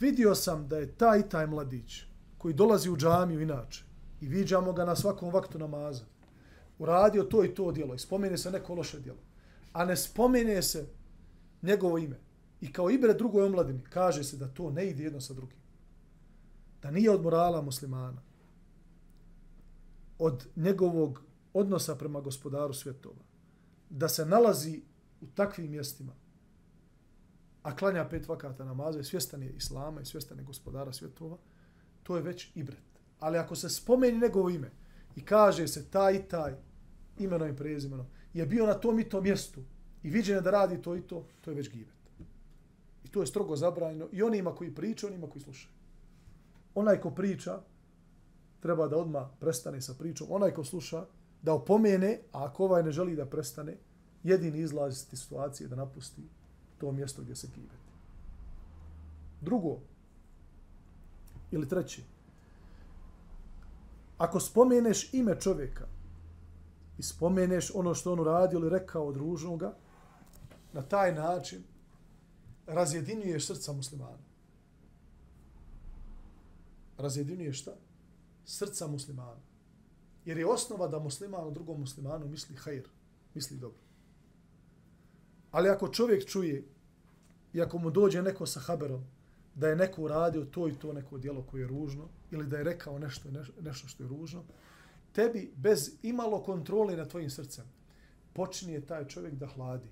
vidio 0.00 0.34
sam 0.34 0.68
da 0.68 0.78
je 0.78 0.92
taj 0.92 1.28
taj 1.28 1.46
mladić 1.46 2.02
koji 2.38 2.54
dolazi 2.54 2.90
u 2.90 2.96
džamiju 2.96 3.40
inače 3.40 3.84
i 4.20 4.28
viđamo 4.28 4.72
ga 4.72 4.84
na 4.84 4.96
svakom 4.96 5.32
vaktu 5.32 5.58
namaza, 5.58 6.04
uradio 6.78 7.22
to 7.22 7.44
i 7.44 7.54
to 7.54 7.72
djelo 7.72 7.94
i 7.94 7.98
spomene 7.98 8.38
se 8.38 8.50
neko 8.50 8.74
loše 8.74 9.00
djelo, 9.00 9.18
a 9.72 9.84
ne 9.84 9.96
spomene 9.96 10.62
se 10.62 10.86
njegovo 11.62 11.98
ime 11.98 12.18
i 12.60 12.72
kao 12.72 12.90
ibre 12.90 13.14
drugoj 13.14 13.44
omladini 13.44 13.80
kaže 13.90 14.24
se 14.24 14.36
da 14.36 14.48
to 14.48 14.70
ne 14.70 14.86
ide 14.86 15.02
jedno 15.02 15.20
sa 15.20 15.34
drugim. 15.34 15.58
Da 16.82 16.90
nije 16.90 17.10
od 17.10 17.22
morala 17.22 17.62
muslimana, 17.62 18.22
od 20.18 20.46
njegovog 20.56 21.22
odnosa 21.52 21.96
prema 21.96 22.20
gospodaru 22.20 22.74
svjetova, 22.74 23.24
da 23.90 24.08
se 24.08 24.26
nalazi 24.26 24.82
u 25.20 25.26
takvim 25.26 25.70
mjestima, 25.70 26.12
a 27.62 27.76
klanja 27.76 28.08
pet 28.08 28.28
vakata 28.28 28.64
namaza 28.64 29.00
i 29.00 29.04
svjestan 29.04 29.42
je 29.42 29.52
islama 29.52 30.00
i 30.00 30.04
svjestan 30.04 30.38
je 30.38 30.44
gospodara 30.44 30.92
svjetova, 30.92 31.36
to 32.02 32.16
je 32.16 32.22
već 32.22 32.50
ibret. 32.54 32.82
Ali 33.18 33.38
ako 33.38 33.56
se 33.56 33.68
spomeni 33.68 34.20
njegovo 34.20 34.50
ime 34.50 34.70
i 35.16 35.24
kaže 35.24 35.68
se 35.68 35.90
taj 35.90 36.14
i 36.14 36.22
taj 36.22 36.54
imenom 37.18 37.48
i 37.48 37.56
prezimenom, 37.56 38.06
je 38.34 38.46
bio 38.46 38.66
na 38.66 38.74
tom 38.74 38.98
i 38.98 39.08
tom 39.08 39.22
mjestu 39.22 39.60
i 40.02 40.10
viđen 40.10 40.36
je 40.36 40.40
da 40.40 40.50
radi 40.50 40.82
to 40.82 40.96
i 40.96 41.00
to, 41.00 41.26
to 41.40 41.50
je 41.50 41.54
već 41.54 41.70
gibet. 41.70 41.94
I 43.04 43.08
to 43.08 43.20
je 43.20 43.26
strogo 43.26 43.56
zabranjeno 43.56 44.08
i 44.12 44.22
onima 44.22 44.54
koji 44.54 44.74
pričaju, 44.74 45.12
onima 45.12 45.30
koji 45.30 45.42
slušaju. 45.42 45.72
Onaj 46.74 47.00
ko 47.00 47.10
priča, 47.10 47.60
treba 48.60 48.88
da 48.88 48.96
odma 48.96 49.30
prestane 49.40 49.80
sa 49.80 49.94
pričom. 49.94 50.26
Onaj 50.30 50.50
ko 50.50 50.64
sluša, 50.64 51.06
da 51.42 51.52
opomene, 51.52 52.18
a 52.32 52.44
ako 52.44 52.64
ovaj 52.64 52.82
ne 52.82 52.92
želi 52.92 53.16
da 53.16 53.26
prestane, 53.26 53.76
jedini 54.22 54.58
izlaz 54.58 54.96
iz 55.12 55.18
situacije 55.18 55.68
da 55.68 55.76
napusti 55.76 56.22
to 56.82 56.92
mjesto 56.92 57.22
gdje 57.22 57.36
se 57.36 57.48
kibeti. 57.54 57.92
Drugo, 59.40 59.78
ili 61.50 61.68
treći, 61.68 62.02
ako 64.18 64.40
spomeneš 64.40 65.14
ime 65.14 65.40
čovjeka 65.40 65.86
i 66.98 67.02
spomeneš 67.02 67.70
ono 67.74 67.94
što 67.94 68.12
on 68.12 68.20
uradio 68.20 68.58
ili 68.58 68.68
rekao 68.68 69.06
od 69.06 69.16
ružnoga, 69.16 69.74
na 70.72 70.82
taj 70.82 71.14
način 71.14 71.62
razjedinjuješ 72.66 73.46
srca 73.46 73.72
muslimana. 73.72 74.24
Razjedinjuješ 76.98 77.60
šta? 77.60 77.72
Srca 78.44 78.86
muslimana. 78.86 79.40
Jer 80.24 80.38
je 80.38 80.46
osnova 80.46 80.88
da 80.88 80.98
musliman 80.98 81.46
u 81.46 81.50
drugom 81.50 81.80
muslimanu 81.80 82.26
misli 82.26 82.56
hajr, 82.56 82.88
misli 83.34 83.56
dobro. 83.56 83.81
Ali 85.52 85.68
ako 85.68 85.88
čovjek 85.88 86.26
čuje 86.26 86.64
i 87.52 87.62
ako 87.62 87.78
mu 87.78 87.90
dođe 87.90 88.22
neko 88.22 88.46
sa 88.46 88.60
haberom 88.60 89.04
da 89.54 89.68
je 89.68 89.76
neko 89.76 90.02
uradio 90.02 90.44
to 90.44 90.68
i 90.68 90.74
to 90.74 90.92
neko 90.92 91.18
djelo 91.18 91.42
koje 91.42 91.60
je 91.60 91.66
ružno 91.66 92.08
ili 92.30 92.46
da 92.46 92.58
je 92.58 92.64
rekao 92.64 92.98
nešto, 92.98 93.28
nešto 93.60 93.88
što 93.88 94.02
je 94.02 94.08
ružno, 94.08 94.44
tebi 95.12 95.52
bez 95.56 95.90
imalo 96.02 96.42
kontrole 96.42 96.96
na 96.96 97.04
tvojim 97.04 97.30
srcem 97.30 97.64
počinje 98.32 98.80
taj 98.80 99.08
čovjek 99.08 99.34
da 99.34 99.46
hladi. 99.46 99.88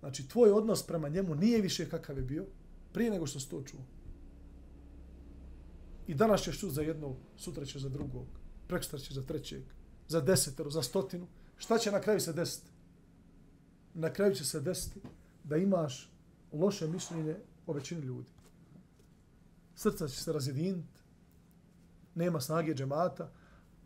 Znači, 0.00 0.28
tvoj 0.28 0.52
odnos 0.52 0.86
prema 0.86 1.08
njemu 1.08 1.34
nije 1.34 1.60
više 1.60 1.88
kakav 1.88 2.16
je 2.16 2.22
bio 2.22 2.46
prije 2.92 3.10
nego 3.10 3.26
što 3.26 3.40
si 3.40 3.50
to 3.50 3.62
čuo. 3.62 3.80
I 6.06 6.14
danas 6.14 6.42
ćeš 6.42 6.60
čuti 6.60 6.74
za 6.74 6.82
jednog, 6.82 7.16
sutra 7.36 7.64
ćeš 7.64 7.82
za 7.82 7.88
drugog, 7.88 8.26
prekstra 8.68 8.98
ćeš 8.98 9.12
za 9.12 9.22
trećeg, 9.22 9.62
za 10.08 10.20
desetero, 10.20 10.70
za 10.70 10.82
stotinu. 10.82 11.26
Šta 11.56 11.78
će 11.78 11.92
na 11.92 12.00
kraju 12.00 12.20
se 12.20 12.32
desiti? 12.32 12.69
Na 13.94 14.12
kraju 14.12 14.34
će 14.34 14.44
se 14.44 14.60
desiti 14.60 15.00
da 15.44 15.56
imaš 15.56 16.12
loše 16.52 16.88
mišljenje 16.88 17.36
o 17.66 17.72
većini 17.72 18.00
ljudi. 18.00 18.30
Srca 19.74 20.08
će 20.08 20.22
se 20.22 20.32
razjediniti, 20.32 21.00
nema 22.14 22.40
snage 22.40 22.74
džemata, 22.74 23.30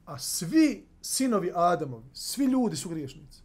a 0.04 0.18
svi 0.18 0.86
sinovi 1.02 1.52
Adamovi, 1.54 2.04
svi 2.12 2.44
ljudi 2.44 2.76
su 2.76 2.88
griješnici. 2.88 3.42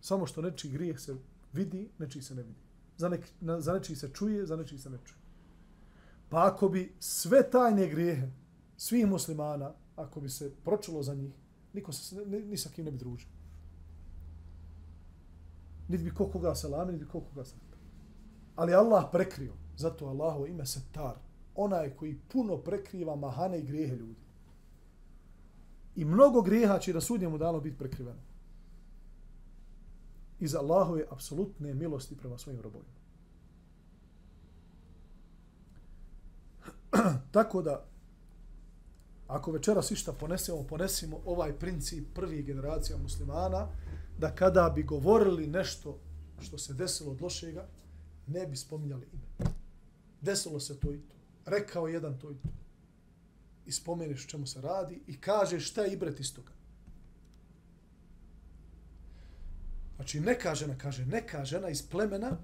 Samo 0.00 0.26
što 0.26 0.42
nečiji 0.42 0.72
grijeh 0.72 1.00
se 1.00 1.16
vidi, 1.52 1.88
nečiji 1.98 2.22
se 2.22 2.34
ne 2.34 2.42
vidi. 2.42 2.60
Za, 2.96 3.08
nek, 3.08 3.28
na, 3.40 3.60
za 3.60 3.72
nečiji 3.72 3.96
se 3.96 4.10
čuje, 4.14 4.46
za 4.46 4.56
nečiji 4.56 4.78
se 4.78 4.90
ne 4.90 4.98
čuje. 5.04 5.18
Pa 6.28 6.46
ako 6.46 6.68
bi 6.68 6.94
sve 7.00 7.50
tajne 7.50 7.88
grijehe 7.88 8.30
svih 8.76 9.06
muslimana, 9.06 9.72
ako 9.96 10.20
bi 10.20 10.30
se 10.30 10.52
pročulo 10.64 11.02
za 11.02 11.14
njih, 11.14 11.32
niko 11.72 11.92
se, 11.92 12.24
ni, 12.26 12.40
ni 12.40 12.56
sa 12.56 12.70
kim 12.70 12.84
ne 12.84 12.90
bi 12.90 12.98
družio. 12.98 13.28
Niti 15.88 16.04
bi 16.04 16.14
kokoga 16.14 16.54
salami, 16.54 16.92
niti 16.92 17.04
bi 17.04 17.10
kokoga 17.10 17.44
salami. 17.44 17.66
Ali 18.56 18.74
Allah 18.74 19.08
prekrio. 19.12 19.52
Zato 19.76 20.06
Allahovo 20.06 20.46
ime 20.46 20.66
Setar. 20.66 21.18
Onaj 21.54 21.90
koji 21.90 22.20
puno 22.32 22.56
prekriva 22.56 23.16
mahane 23.16 23.58
i 23.58 23.66
grijehe 23.66 23.96
ljudi. 23.96 24.26
I 25.96 26.04
mnogo 26.04 26.42
grijeha 26.42 26.78
će 26.78 26.92
da 26.92 27.00
sudnjemu 27.00 27.38
dalo 27.38 27.60
biti 27.60 27.78
prekriveno. 27.78 28.20
Iz 30.40 30.54
Allahove 30.54 31.04
apsolutne 31.10 31.74
milosti 31.74 32.16
prema 32.16 32.38
svojim 32.38 32.60
robovima. 32.60 32.96
Tako 37.32 37.62
da, 37.62 37.84
ako 39.28 39.52
večeras 39.52 39.90
išta 39.90 40.12
ponesemo, 40.12 40.62
ponesimo 40.62 41.20
ovaj 41.26 41.52
princip 41.52 42.06
prvih 42.14 42.46
generacija 42.46 42.98
muslimana, 42.98 43.68
da 44.18 44.34
kada 44.34 44.72
bi 44.74 44.82
govorili 44.82 45.46
nešto 45.46 45.98
što 46.40 46.58
se 46.58 46.74
desilo 46.74 47.10
od 47.12 47.22
lošega, 47.22 47.68
ne 48.26 48.46
bi 48.46 48.56
spominjali 48.56 49.06
ime. 49.12 49.50
Desilo 50.20 50.60
se 50.60 50.80
to 50.80 50.92
i 50.92 50.98
to. 50.98 51.14
Rekao 51.46 51.88
jedan 51.88 52.18
to 52.18 52.30
i 52.30 52.34
to. 52.34 52.48
I 53.66 53.72
spomeniš 53.72 54.26
čemu 54.26 54.46
se 54.46 54.60
radi 54.60 55.00
i 55.06 55.20
kažeš 55.20 55.70
šta 55.70 55.82
je 55.82 55.92
ibret 55.92 56.20
iz 56.20 56.34
toga. 56.34 56.52
Znači, 59.96 60.20
neka 60.20 60.54
žena, 60.54 60.78
kaže, 60.78 61.06
neka 61.06 61.44
žena 61.44 61.68
iz 61.68 61.88
plemena 61.88 62.36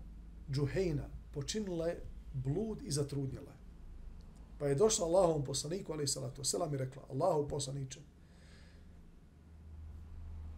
Džuhejna 0.51 1.09
počinila 1.33 1.87
je 1.87 2.01
blud 2.33 2.83
i 2.83 2.91
zatrudnjela 2.91 3.51
je. 3.51 3.59
Pa 4.59 4.67
je 4.67 4.75
došla 4.75 5.07
Allahovom 5.07 5.45
poslaniku, 5.45 5.93
ali 5.93 6.05
i 6.05 6.09
salatu 6.09 6.45
selam 6.45 6.75
i 6.75 6.79
rekla, 6.79 7.03
Allahov 7.11 7.49
poslaniče, 7.49 8.01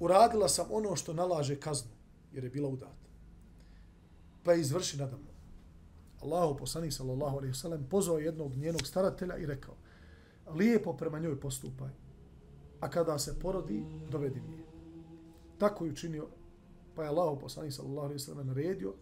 uradila 0.05 0.49
sam 0.49 0.67
ono 0.71 0.97
što 0.97 1.12
nalaže 1.12 1.57
kaznu, 1.61 1.90
jer 2.33 2.45
je 2.45 2.51
bila 2.51 2.69
udata. 2.69 3.09
Pa 4.43 4.53
je 4.53 4.61
izvrši 4.61 4.97
nadamno. 4.97 5.35
Allahu 6.23 6.57
poslanik 6.57 6.93
sallallahu 6.93 7.37
alejhi 7.37 7.51
ve 7.51 7.59
sellem 7.59 7.87
pozvao 7.90 8.19
jednog 8.19 8.57
njenog 8.57 8.87
staratelja 8.87 9.37
i 9.37 9.47
rekao: 9.47 9.75
"Lijepo 10.55 10.93
prema 10.93 11.19
njoj 11.19 11.40
postupaj. 11.40 11.90
A 12.81 12.90
kada 12.90 13.19
se 13.19 13.38
porodi, 13.38 13.85
dovedi 14.11 14.40
mi 14.40 14.57
je." 14.57 14.64
Tako 15.59 15.85
je 15.85 15.93
učinio, 15.93 16.29
pa 16.95 17.03
je 17.03 17.09
Allahu 17.09 17.40
poslanik 17.40 17.73
sallallahu 17.73 18.07
alejhi 18.07 18.21
ve 18.23 18.27
sellem 18.27 18.47
naredio 18.47 18.95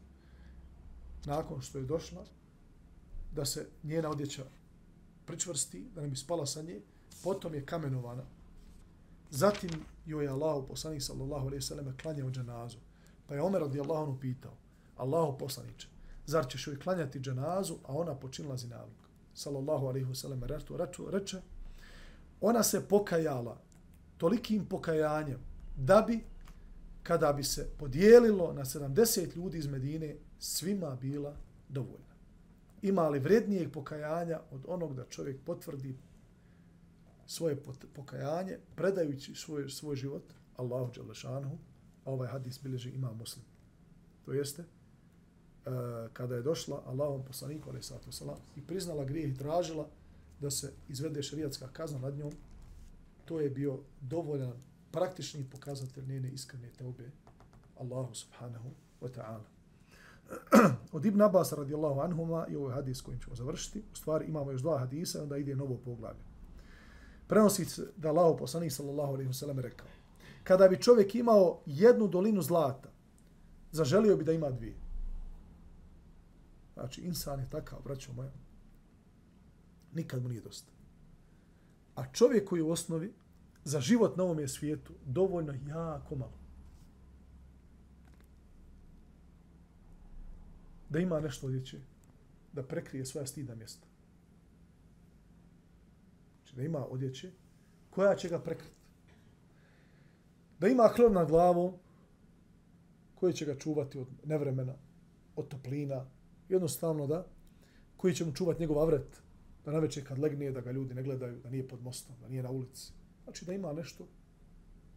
nakon 1.25 1.61
što 1.61 1.79
je 1.79 1.85
došla 1.85 2.25
da 3.35 3.45
se 3.45 3.69
njena 3.83 4.11
odjeća 4.11 4.45
pričvrsti, 5.27 5.87
da 5.95 6.01
ne 6.01 6.09
bi 6.09 6.17
spala 6.17 6.47
sa 6.47 6.63
nje, 6.63 6.81
potom 7.23 7.55
je 7.55 7.67
kamenovana. 7.67 8.23
Zatim 9.35 9.71
joj 10.07 10.25
je 10.25 10.31
Allahu 10.31 10.67
poslanik 10.67 11.03
sallallahu 11.03 11.47
alejhi 11.47 11.57
ve 11.57 11.63
sellem 11.63 11.97
klanjao 12.03 12.31
dženazu. 12.31 12.79
Pa 13.27 13.35
je 13.35 13.43
Omer 13.43 13.61
radijallahu 13.61 14.03
anhu 14.03 14.21
pitao: 14.21 14.53
"Allahu 14.97 15.39
poslanice, 15.39 15.87
zar 16.27 16.49
ćeš 16.49 16.67
joj 16.67 16.79
klanjati 16.79 17.21
dženazu, 17.21 17.75
a 17.85 17.97
ona 17.97 18.15
počinila 18.15 18.57
zinalog?" 18.57 19.09
Sallallahu 19.35 19.87
alaihi 19.87 20.07
ve 20.07 20.15
sellem 20.15 20.45
reče, 20.45 21.03
reče, 21.11 21.41
ona 22.41 22.63
se 22.63 22.89
pokajala 22.89 23.61
tolikim 24.17 24.67
pokajanjem 24.67 25.39
da 25.77 26.05
bi, 26.07 26.21
kada 27.03 27.33
bi 27.33 27.45
se 27.45 27.71
podijelilo 27.79 28.53
na 28.53 28.65
70 28.65 29.37
ljudi 29.37 29.59
iz 29.59 29.67
Medine, 29.67 30.17
svima 30.39 30.97
bila 31.01 31.37
dovoljna. 31.69 32.13
Ima 32.83 33.09
li 33.09 33.19
vrednijeg 33.19 33.73
pokajanja 33.73 34.41
od 34.51 34.65
onog 34.67 34.95
da 34.95 35.05
čovjek 35.05 35.41
potvrdi 35.45 35.97
svoje 37.27 37.63
pokajanje, 37.95 38.59
predajući 38.77 39.35
svoj, 39.35 39.69
svoj 39.69 39.97
život 39.97 40.23
Allahu 40.57 40.93
Đalešanhu, 40.97 41.59
a 42.05 42.11
ovaj 42.11 42.29
hadis 42.29 42.63
bilježi 42.63 42.91
ima 42.91 43.13
muslim. 43.13 43.45
To 44.25 44.33
jeste, 44.33 44.63
uh, 44.63 45.73
kada 46.13 46.35
je 46.35 46.43
došla 46.43 46.83
Allahom 46.87 47.25
poslaniku, 47.25 47.71
ali 47.71 47.83
sallatu 47.83 48.13
salam, 48.13 48.39
i 48.57 48.67
priznala 48.67 49.05
grijeh 49.05 49.31
i 49.33 49.39
tražila 49.39 49.89
da 50.41 50.51
se 50.51 50.73
izvede 50.89 51.23
šarijatska 51.23 51.69
kazna 51.73 51.99
nad 51.99 52.17
njom, 52.17 52.33
to 53.25 53.41
je 53.41 53.51
bio 53.51 53.79
dovoljan 54.01 54.53
praktični 54.93 55.51
pokazatelj 55.51 56.07
njene 56.07 56.31
iskrene 56.31 56.69
teube 56.79 57.11
Allahu 57.79 58.15
subhanahu 58.15 58.71
wa 59.01 59.09
ta'ala. 59.15 59.45
Od 60.93 61.05
Ibn 61.05 61.23
Abbas 61.23 61.53
radijallahu 61.53 62.01
anhuma 62.01 62.47
i 62.49 62.57
ovaj 62.57 62.75
hadis 62.75 63.01
kojim 63.01 63.21
ćemo 63.21 63.37
završiti, 63.37 63.83
u 63.93 63.97
stvari 63.97 64.27
imamo 64.27 64.51
još 64.51 64.61
dva 64.61 64.79
hadisa, 64.79 65.23
onda 65.23 65.37
ide 65.37 65.57
novo 65.57 65.77
poglavlje. 65.85 66.32
Prenosi 67.33 67.65
se 67.65 67.87
da 67.97 68.09
Allah 68.09 68.37
poslanik 68.39 68.73
sallallahu 68.73 69.13
alaihi 69.13 69.31
wasallam 69.31 69.61
rekao, 69.61 69.87
kada 70.45 70.69
bi 70.69 70.83
čovjek 70.83 71.15
imao 71.15 71.61
jednu 71.67 72.09
dolinu 72.09 72.43
zlata, 72.43 72.91
zaželio 73.71 74.17
bi 74.17 74.25
da 74.25 74.33
ima 74.33 74.51
dvije. 74.51 74.75
Znači, 76.75 77.01
insan 77.01 77.41
je 77.41 77.51
takav, 77.51 77.79
braćo 77.85 78.13
moja. 78.13 78.31
Nikad 79.95 80.23
mu 80.23 80.29
nije 80.29 80.41
dosta. 80.41 80.73
A 81.95 82.13
čovjek 82.13 82.49
koji 82.49 82.63
u 82.63 82.71
osnovi 82.71 83.13
za 83.65 83.81
život 83.81 84.17
na 84.17 84.25
ovom 84.25 84.49
svijetu 84.49 84.93
dovoljno 85.05 85.55
jako 85.69 86.17
malo. 86.17 86.39
Da 90.89 90.99
ima 90.99 91.21
nešto 91.21 91.47
odjeće, 91.47 91.81
da 92.53 92.63
prekrije 92.63 93.07
svoja 93.07 93.27
stida 93.27 93.55
mjesta. 93.55 93.92
Znači, 96.53 96.57
da 96.57 96.63
ima 96.63 96.87
odjeće 96.87 97.31
koja 97.91 98.15
će 98.15 98.29
ga 98.29 98.39
prekriti. 98.39 98.83
Da 100.59 100.69
ima 100.69 100.89
hlov 100.97 101.13
na 101.13 101.25
glavu 101.25 101.79
koji 103.15 103.33
će 103.33 103.45
ga 103.45 103.59
čuvati 103.59 103.99
od 103.99 104.09
nevremena, 104.25 104.75
od 105.37 105.49
toplina, 105.49 106.07
jednostavno 106.49 107.07
da, 107.07 107.27
koji 107.97 108.15
će 108.15 108.25
mu 108.25 108.33
čuvati 108.33 108.61
njegov 108.61 108.79
avret, 108.79 109.23
da 109.65 109.73
na 109.73 109.79
večer 109.79 110.07
kad 110.07 110.19
legne, 110.19 110.51
da 110.51 110.61
ga 110.61 110.73
ljudi 110.73 110.95
ne 110.95 111.03
gledaju, 111.03 111.41
da 111.43 111.51
nije 111.51 111.69
pod 111.69 111.83
mostom, 111.83 112.17
da 112.21 112.29
nije 112.29 112.43
na 112.43 112.51
ulici. 112.51 112.93
Znači 113.25 113.45
da 113.45 113.53
ima 113.53 113.73
nešto 113.73 114.07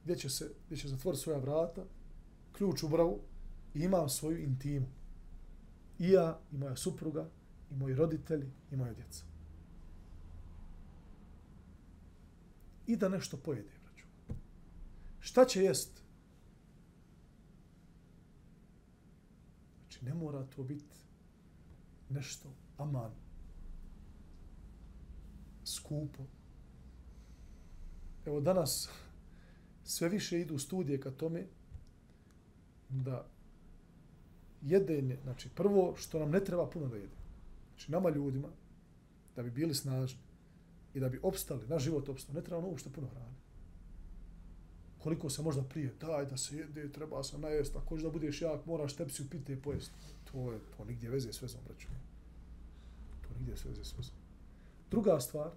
gdje 0.03 0.15
će, 0.15 0.29
se, 0.29 0.49
gdje 0.65 0.77
će 0.77 0.87
zatvoriti 0.87 1.23
svoja 1.23 1.39
vrata, 1.39 1.85
ključ 2.51 2.83
u 2.83 2.89
bravu 2.89 3.19
i 3.73 3.79
ima 3.79 4.09
svoju 4.09 4.43
intimu. 4.43 4.87
I 5.99 6.09
ja, 6.09 6.39
i 6.51 6.57
moja 6.57 6.75
supruga, 6.75 7.29
i 7.71 7.75
moji 7.75 7.95
roditelji, 7.95 8.51
i 8.71 8.75
moja 8.75 8.93
djeca. 8.93 9.34
I 12.87 12.95
da 12.95 13.09
nešto 13.09 13.37
pojede, 13.37 13.71
braću. 13.83 14.05
Šta 15.19 15.45
će 15.45 15.63
jest? 15.63 16.01
Znači, 19.81 20.05
ne 20.05 20.13
mora 20.13 20.45
to 20.55 20.63
biti 20.63 20.95
nešto 22.09 22.49
aman, 22.77 23.11
skupo. 25.63 26.23
Evo 28.25 28.41
danas 28.41 28.89
sve 29.83 30.09
više 30.09 30.39
idu 30.39 30.59
studije 30.59 31.01
ka 31.01 31.11
tome 31.11 31.45
da 32.89 33.27
jedenje, 34.61 35.17
znači 35.23 35.49
prvo 35.49 35.95
što 35.97 36.19
nam 36.19 36.31
ne 36.31 36.43
treba 36.43 36.69
puno 36.69 36.87
da 36.87 36.95
jede. 36.95 37.15
Znači 37.69 37.91
nama 37.91 38.09
ljudima 38.09 38.47
da 39.35 39.43
bi 39.43 39.51
bili 39.51 39.75
snažni 39.75 40.24
i 40.95 40.99
da 40.99 41.09
bi 41.09 41.19
opstali, 41.23 41.67
naš 41.67 41.83
život 41.83 42.09
opstao, 42.09 42.35
ne 42.35 42.41
treba 42.41 42.57
ono 42.57 42.67
uopšte 42.67 42.89
puno 42.89 43.07
hrane. 43.07 43.35
Koliko 45.03 45.29
se 45.29 45.41
možda 45.41 45.63
prije, 45.63 45.93
daj 46.01 46.25
da 46.25 46.37
se 46.37 46.57
jede, 46.57 46.91
treba 46.91 47.23
se 47.23 47.37
najest, 47.37 47.75
ako 47.75 47.97
da 47.97 48.09
budeš 48.09 48.41
jak, 48.41 48.65
moraš 48.65 48.95
tepsiju 48.95 49.29
pite 49.29 49.53
i 49.53 49.61
pojesti 49.61 50.15
to 50.35 50.51
je 50.51 50.59
to 50.77 50.85
nigdje 50.85 51.09
veze 51.09 51.33
s 51.33 51.41
vezom, 51.41 51.61
braću. 51.67 51.87
To 53.21 53.29
nigdje 53.37 53.57
se 53.57 53.69
veze 53.69 53.83
s 53.83 53.97
vezom. 53.97 54.15
Druga 54.91 55.19
stvar, 55.19 55.51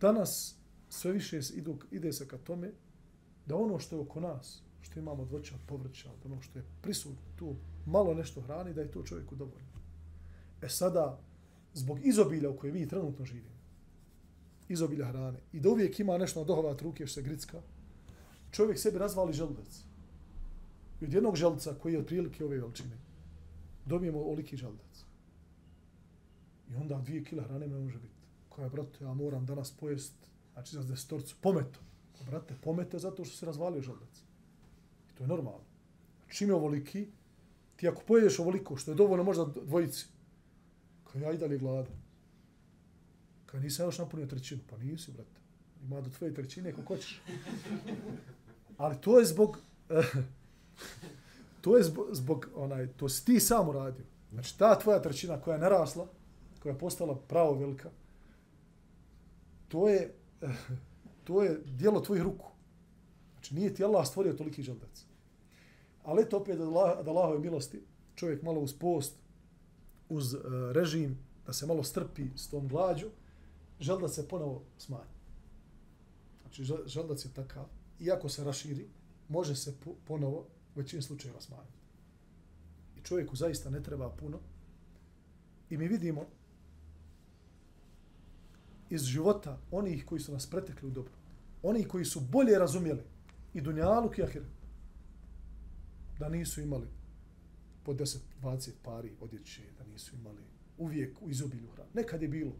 danas 0.00 0.56
sve 0.88 1.12
više 1.12 1.40
idu, 1.54 1.78
ide 1.90 2.12
se 2.12 2.28
ka 2.28 2.38
tome 2.38 2.72
da 3.46 3.56
ono 3.56 3.78
što 3.78 3.96
je 3.96 4.02
oko 4.02 4.20
nas, 4.20 4.62
što 4.80 4.98
imamo 5.00 5.22
od 5.22 5.30
voća, 5.30 5.54
od 5.54 5.60
povrća, 5.66 6.10
od 6.10 6.32
ono 6.32 6.42
što 6.42 6.58
je 6.58 6.64
prisutno 6.82 7.28
tu, 7.36 7.56
malo 7.86 8.14
nešto 8.14 8.40
hrani, 8.40 8.74
da 8.74 8.80
je 8.80 8.90
to 8.90 9.02
čovjeku 9.02 9.34
dovoljno. 9.34 9.68
E 10.62 10.68
sada, 10.68 11.18
zbog 11.76 12.06
izobilja 12.06 12.50
u 12.50 12.56
kojoj 12.56 12.72
vi 12.72 12.88
trenutno 12.88 13.24
živimo, 13.24 13.56
izobilja 14.68 15.06
hrane, 15.06 15.38
i 15.52 15.60
da 15.60 15.70
uvijek 15.70 16.00
ima 16.00 16.18
nešto 16.18 16.40
na 16.40 16.46
dohovat 16.46 16.82
ruke 16.82 17.06
što 17.06 17.14
se 17.14 17.22
gricka, 17.22 17.60
čovjek 18.50 18.78
sebi 18.78 18.98
razvali 18.98 19.32
želudac. 19.32 19.82
I 21.00 21.04
od 21.04 21.12
jednog 21.12 21.36
želuca 21.36 21.74
koji 21.82 21.92
je 21.92 21.98
otprilike 22.00 22.44
ove 22.44 22.60
veličine, 22.60 22.96
dobijemo 23.86 24.20
oliki 24.20 24.56
želudac. 24.56 25.04
I 26.70 26.74
onda 26.76 27.00
dvije 27.00 27.24
kila 27.24 27.42
hrane 27.42 27.66
ne 27.66 27.78
može 27.78 27.98
biti. 27.98 28.14
Koja, 28.48 28.68
brate, 28.68 29.04
ja 29.04 29.14
moram 29.14 29.46
danas 29.46 29.70
pojest, 29.70 30.14
znači 30.52 30.76
za 30.76 30.82
desetorcu, 30.82 31.36
pometo. 31.40 31.80
Pa, 32.18 32.24
brate, 32.24 32.54
pomete 32.62 32.98
zato 32.98 33.24
što 33.24 33.36
se 33.36 33.46
razvalio 33.46 33.82
želudac. 33.82 34.22
I 35.10 35.14
to 35.14 35.24
je 35.24 35.28
normalno. 35.28 35.64
Čim 36.28 36.48
je 36.48 36.54
ovoliki, 36.54 37.08
ti 37.76 37.88
ako 37.88 38.02
pojedeš 38.06 38.38
ovoliko, 38.38 38.76
što 38.76 38.90
je 38.90 38.94
dovoljno 38.94 39.24
možda 39.24 39.44
dvojici, 39.44 40.06
kao 41.16 41.22
ja 41.22 41.32
i 41.32 41.38
dalje 41.38 41.58
glada. 41.58 41.88
Kao 43.46 43.60
nisam 43.60 43.86
još 43.86 43.98
napunio 43.98 44.26
trećinu, 44.26 44.60
pa 44.70 44.76
nisi, 44.76 45.12
brate. 45.12 45.40
Ima 45.82 46.00
do 46.00 46.10
tvoje 46.10 46.34
trećine 46.34 46.72
kako 46.72 46.94
hoćeš. 46.94 47.22
Ali 48.76 49.00
to 49.00 49.18
je 49.18 49.24
zbog, 49.26 49.58
to 51.62 51.76
je 51.76 51.82
zbog, 51.82 52.06
zbog, 52.12 52.48
onaj, 52.54 52.86
to 52.86 53.08
si 53.08 53.24
ti 53.24 53.40
sam 53.40 53.68
uradio. 53.68 54.04
Znači, 54.32 54.58
ta 54.58 54.78
tvoja 54.78 55.02
trećina 55.02 55.40
koja 55.40 55.54
je 55.54 55.60
narasla, 55.60 56.06
koja 56.62 56.72
je 56.72 56.78
postala 56.78 57.18
pravo 57.28 57.54
velika, 57.54 57.90
to 59.68 59.88
je, 59.88 60.14
to 61.24 61.42
je 61.42 61.60
dijelo 61.64 62.00
tvojih 62.00 62.22
ruku. 62.22 62.46
Znači, 63.32 63.54
nije 63.54 63.74
ti 63.74 63.84
Allah 63.84 64.06
stvorio 64.06 64.32
toliki 64.32 64.62
želdac. 64.62 65.04
Ali 66.04 66.22
eto 66.22 66.36
opet 66.36 66.58
da 66.58 66.64
Allahove 67.10 67.38
milosti, 67.38 67.82
čovjek 68.14 68.42
malo 68.42 68.60
uz 68.60 68.74
post, 68.78 69.25
uz 70.08 70.34
e, 70.34 70.38
režim, 70.72 71.18
da 71.46 71.52
se 71.52 71.66
malo 71.66 71.82
strpi 71.82 72.22
s 72.36 72.48
tom 72.48 72.68
glađu, 72.68 73.06
želdac 73.80 74.14
se 74.14 74.28
ponovo 74.28 74.62
smanji. 74.78 75.16
Znači, 76.42 76.64
želdac 76.86 77.24
je 77.24 77.30
takav, 77.34 77.64
iako 78.00 78.28
se 78.28 78.44
raširi, 78.44 78.86
može 79.28 79.56
se 79.56 79.74
ponovo 80.04 80.46
u 80.74 80.78
većini 80.78 81.02
slučajeva 81.02 81.40
smanjiti. 81.40 81.78
I 82.96 83.00
čovjeku 83.00 83.36
zaista 83.36 83.70
ne 83.70 83.82
treba 83.82 84.10
puno. 84.10 84.38
I 85.70 85.76
mi 85.76 85.88
vidimo 85.88 86.26
iz 88.90 89.02
života 89.02 89.58
onih 89.70 90.04
koji 90.06 90.20
su 90.20 90.32
nas 90.32 90.46
pretekli 90.46 90.88
u 90.88 90.90
dobro. 90.90 91.12
Oni 91.62 91.84
koji 91.84 92.04
su 92.04 92.20
bolje 92.20 92.58
razumjeli 92.58 93.02
i 93.54 93.60
dunjalu 93.60 94.10
i 94.18 94.22
ahiret. 94.22 94.48
Da 96.18 96.28
nisu 96.28 96.60
imali 96.60 96.86
po 97.86 97.92
10-20 97.92 98.70
pari 98.82 99.12
odjeće, 99.20 99.62
da 99.78 99.84
nisu 99.84 100.16
imali 100.16 100.42
uvijek 100.78 101.22
u 101.22 101.30
izobilju 101.30 101.68
hranu. 101.74 101.90
Nekad 101.94 102.22
je 102.22 102.28
bilo. 102.28 102.52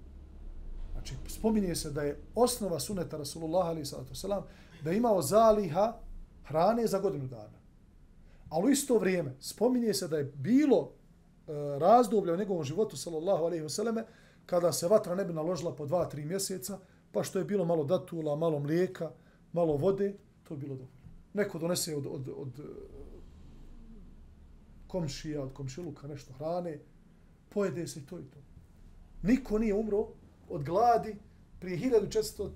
Znači, 0.93 1.15
spominje 1.29 1.75
se 1.75 1.91
da 1.91 2.03
je 2.03 2.21
osnova 2.35 2.81
suneta 2.81 3.17
Rasulullah 3.17 3.67
ali 3.67 3.87
sallatu 3.87 4.15
selam 4.15 4.45
da 4.83 4.91
je 4.91 4.97
imao 4.97 5.23
zaliha 5.23 5.99
hrane 6.45 6.87
za 6.87 6.99
godinu 6.99 7.27
dana. 7.27 7.59
Ali 8.49 8.67
u 8.67 8.71
isto 8.71 8.99
vrijeme 8.99 9.35
spominje 9.41 9.95
se 9.95 10.09
da 10.09 10.19
je 10.19 10.25
bilo 10.25 10.91
e, 10.91 11.53
razdoblje 11.79 12.33
u 12.33 12.37
njegovom 12.37 12.65
životu 12.65 12.97
sallallahu 12.97 13.45
alejhi 13.45 13.63
ve 13.63 13.69
selleme 13.69 14.05
kada 14.47 14.73
se 14.73 14.89
vatra 14.89 15.15
ne 15.15 15.25
bi 15.25 15.33
naložila 15.33 15.75
po 15.75 15.87
dva, 15.87 16.09
tri 16.09 16.25
mjeseca, 16.25 16.79
pa 17.13 17.23
što 17.23 17.39
je 17.39 17.45
bilo 17.45 17.65
malo 17.65 17.85
datula, 17.85 18.37
malo 18.37 18.59
mlijeka, 18.59 19.11
malo 19.53 19.77
vode, 19.77 20.17
to 20.43 20.55
je 20.55 20.59
bilo 20.59 20.75
dovoljno. 20.75 20.97
Neko 21.35 21.59
donese 21.59 21.97
od, 21.97 22.07
od, 22.07 22.29
od 22.37 22.61
komšija, 24.87 25.43
od 25.43 25.53
komšiluka 25.53 26.09
nešto 26.09 26.33
hrane, 26.33 26.79
pojede 27.49 27.87
se 27.87 28.07
to 28.07 28.19
i 28.21 28.25
to. 28.25 28.39
Niko 29.23 29.59
nije 29.59 29.75
umro 29.75 30.09
od 30.49 30.65
gladi 30.65 31.17
prije 31.61 31.79
1400, 31.79 32.51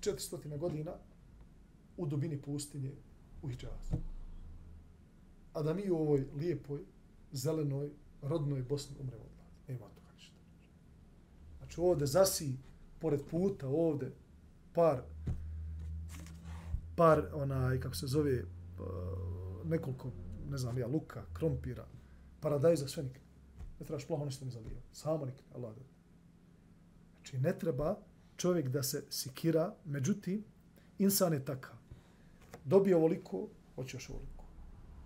400 0.00 0.58
godina 0.58 0.92
u 1.96 2.06
dubini 2.06 2.42
pustinje 2.42 2.92
u 3.42 3.48
Hidžazu. 3.48 3.96
A 5.52 5.62
da 5.62 5.74
mi 5.74 5.90
u 5.90 5.96
ovoj 5.96 6.26
lijepoj, 6.36 6.80
zelenoj, 7.32 7.90
rodnoj 8.22 8.62
Bosni 8.62 8.96
umremo 9.00 9.24
od 9.24 9.30
gladi. 9.36 9.54
Nema 9.68 9.94
toga 9.94 10.12
ništa. 10.14 10.36
Znači 11.58 11.80
ovde 11.80 12.06
zasi, 12.06 12.56
pored 12.98 13.20
puta, 13.30 13.68
ovde, 13.68 14.12
par, 14.72 15.02
par, 16.96 17.28
onaj, 17.34 17.80
kako 17.80 17.94
se 17.94 18.06
zove, 18.06 18.44
pa, 18.76 18.84
nekoliko 19.64 20.10
ne 20.50 20.58
znam 20.58 20.78
ja, 20.78 20.86
luka, 20.86 21.22
krompira, 21.32 21.86
paradajza, 22.40 22.88
sve 22.88 23.02
nikad. 23.02 23.22
Ne 23.80 23.86
trebaš 23.86 24.06
plaho 24.06 24.24
nešto 24.24 24.44
ne 24.44 24.50
zalijeva. 24.50 24.80
Samo 24.92 25.24
nikad, 25.24 25.44
Allah 25.54 25.74
da. 25.74 25.82
Znači, 27.16 27.38
ne 27.38 27.58
treba 27.58 27.96
čovjek 28.36 28.68
da 28.68 28.82
se 28.82 29.04
sikira, 29.10 29.74
međutim, 29.84 30.44
insan 30.98 31.32
je 31.32 31.44
takav. 31.44 31.76
Dobije 32.64 32.96
ovoliko, 32.96 33.48
hoće 33.74 33.96
još 33.96 34.10
ovoliko. 34.10 34.44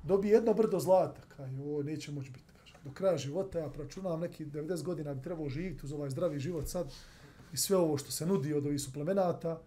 Dobije 0.03 0.32
jedno 0.32 0.55
brdo 0.55 0.80
zlata, 0.80 1.22
kaj, 1.28 1.51
o, 1.61 1.82
neće 1.82 2.12
moći 2.12 2.30
biti. 2.30 2.53
Kaže. 2.61 2.74
Do 2.84 2.91
kraja 2.91 3.16
života 3.16 3.59
ja 3.59 3.70
pračunam 3.70 4.20
neki 4.20 4.47
90 4.47 4.82
godina 4.82 5.14
bi 5.14 5.22
trebao 5.22 5.49
živjeti 5.49 5.86
uz 5.86 5.93
ovaj 5.93 6.11
zdravi 6.11 6.39
život 6.39 6.68
sad 6.68 6.93
i 7.53 7.57
sve 7.57 7.76
ovo 7.76 7.99
što 7.99 8.11
se 8.11 8.26
nudi 8.26 8.55
od 8.55 8.66
ovih 8.66 8.80
suplemenata, 8.80 9.61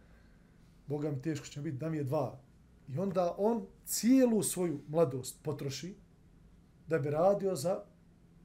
Boga 0.87 1.11
mi 1.11 1.21
teško 1.21 1.45
će 1.45 1.61
biti 1.61 1.77
da 1.77 1.89
mi 1.89 1.97
je 1.97 2.03
dva, 2.03 2.39
I 2.87 2.99
onda 2.99 3.35
on 3.37 3.65
cijelu 3.85 4.43
svoju 4.43 4.81
mladost 4.87 5.43
potroši 5.43 5.95
da 6.87 6.99
bi 6.99 7.09
radio 7.09 7.55
za 7.55 7.83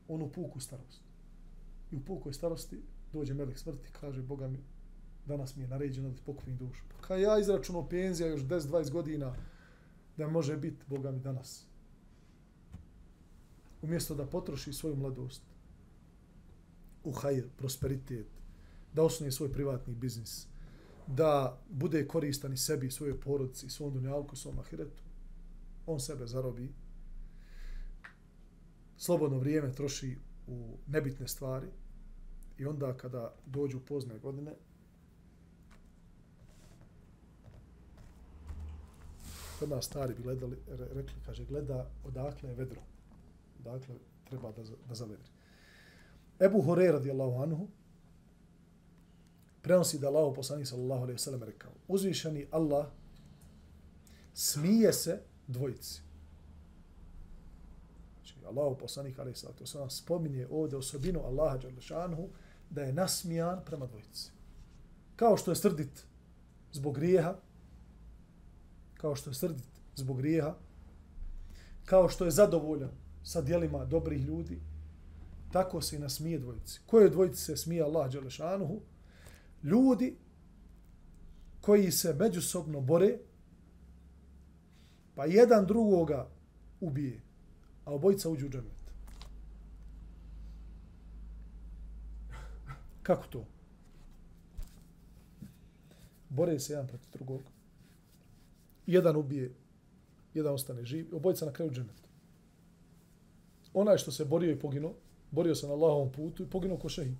onu 0.09 0.33
puku 0.33 0.61
starost. 0.61 1.03
I 1.93 1.97
u 1.97 2.05
pukoj 2.05 2.33
starosti 2.33 2.83
dođe 3.13 3.35
melek 3.35 3.59
smrti 3.59 3.89
kaže 4.01 4.23
Boga 4.23 4.49
mi 4.49 4.59
danas 5.27 5.57
mi 5.57 5.63
je 5.63 5.69
naređeno 5.69 6.09
da 6.09 6.17
ti 6.17 6.23
pokupim 6.27 6.57
dušu. 6.57 6.85
Pa 6.89 7.07
kaj 7.07 7.23
ja 7.23 7.39
izračunao 7.39 7.89
penzija 7.89 8.29
još 8.29 8.41
10-20 8.41 8.91
godina 8.91 9.35
da 10.17 10.29
može 10.29 10.57
biti 10.57 10.85
Boga 10.87 11.11
mi 11.11 11.21
danas. 11.21 11.67
Umjesto 13.83 14.15
da 14.15 14.27
potroši 14.27 14.73
svoju 14.73 14.97
mladost 14.97 15.43
u 17.05 17.13
hajr, 17.13 17.49
prosperitet, 17.57 18.27
da 18.93 19.03
osnuje 19.03 19.33
svoj 19.33 19.53
privatni 19.53 19.95
biznis, 19.95 20.47
da 21.07 21.61
bude 21.71 22.09
koristan 22.09 22.53
i 22.53 22.57
sebi, 22.57 22.91
svojoj 22.91 23.21
porodici, 23.21 23.71
svom 23.71 23.93
dunjalku, 23.93 24.37
svom 24.37 24.59
ahiretu. 24.59 25.03
On 25.87 26.01
sebe 26.01 26.27
zarobi. 26.27 26.73
Slobodno 28.97 29.39
vrijeme 29.39 29.73
troši 29.73 30.17
u 30.47 30.77
nebitne 30.87 31.29
stvari 31.29 31.67
i 32.59 32.67
onda 32.67 32.97
kada 32.97 33.35
dođu 33.47 33.81
pozne 33.81 34.19
godine, 34.19 34.55
kod 39.59 39.69
nas 39.69 39.85
stari 39.85 40.15
bi 40.15 40.23
gledali, 40.23 40.57
rekli, 40.69 41.15
kaže, 41.27 41.45
gleda 41.45 41.91
odakle 42.05 42.49
je 42.49 42.55
vedro. 42.55 42.81
Dakle, 43.65 43.95
treba 44.25 44.53
da, 44.53 44.63
da 44.89 44.95
zavedri. 44.95 45.31
Ebu 46.41 46.63
Hore 46.63 46.93
radijallahu 46.93 47.43
anhu, 47.43 47.69
prenosi 49.67 49.99
da 49.99 50.09
Allah 50.09 50.33
poslanik 50.35 50.67
sallallahu 50.67 51.03
alejhi 51.03 51.15
ve 51.15 51.19
sellem 51.19 51.43
rekao: 51.43 51.73
Uzvišeni 51.89 52.47
Allah 52.51 52.87
smije 54.35 54.93
se 54.93 55.21
dvojici. 55.47 56.03
Znači 58.15 58.35
Allah 58.47 58.77
poslanik 58.81 59.19
alejhi 59.19 59.39
salatu 59.39 59.63
vesselam 59.65 59.91
spominje 59.91 60.47
ovdje 60.51 60.79
osobinu 60.79 61.21
Allaha 61.21 61.59
dželle 61.59 62.29
da 62.71 62.83
je 62.83 62.93
nasmijan 62.93 63.61
prema 63.65 63.87
dvojici. 63.87 64.31
Kao 65.17 65.37
što 65.37 65.51
je 65.51 65.57
srdit 65.57 66.07
zbog 66.73 66.95
grijeha, 66.95 67.37
kao 68.95 69.17
što 69.17 69.31
je 69.31 69.35
srdit 69.35 69.67
zbog 69.95 70.17
grijeha, 70.17 70.55
kao 71.85 72.09
što 72.09 72.25
je 72.25 72.31
zadovoljan 72.31 72.91
sa 73.23 73.41
dijelima 73.41 73.85
dobrih 73.85 74.25
ljudi, 74.25 74.61
tako 75.53 75.81
se 75.81 75.97
i 75.97 75.99
nasmije 75.99 76.39
dvojici. 76.39 76.81
Koje 76.87 77.11
dvojici 77.11 77.43
se 77.43 77.57
smije 77.57 77.83
Allah 77.83 78.11
dželle? 78.11 78.31
Ljudi 79.67 80.17
koji 81.61 81.91
se 81.91 82.15
međusobno 82.15 82.81
bore, 82.81 83.19
pa 85.15 85.25
jedan 85.25 85.67
drugoga 85.67 86.29
ubije, 86.81 87.21
a 87.85 87.95
obojica 87.95 88.31
uđu 88.31 88.47
u 88.47 88.51
džanet. 88.51 88.87
Kako 93.03 93.27
to? 93.27 93.45
Bore 96.29 96.59
se 96.61 96.73
jedan 96.73 96.87
protiv 96.87 97.11
drugog. 97.13 97.43
Jedan 98.87 99.17
ubije, 99.17 99.55
jedan 100.35 100.55
ostane 100.55 100.85
živ, 100.85 101.07
obojica 101.13 101.47
na 101.47 101.53
kraju 101.53 101.71
džanet. 101.71 102.09
Onaj 103.75 103.99
što 103.99 104.13
se 104.13 104.25
borio 104.25 104.53
i 104.53 104.59
poginuo, 104.59 104.95
borio 105.31 105.55
se 105.55 105.67
na 105.67 105.73
Allahovom 105.73 106.13
putu 106.13 106.43
i 106.43 106.51
poginuo 106.51 106.79
ko 106.79 106.89
šehid. 106.89 107.17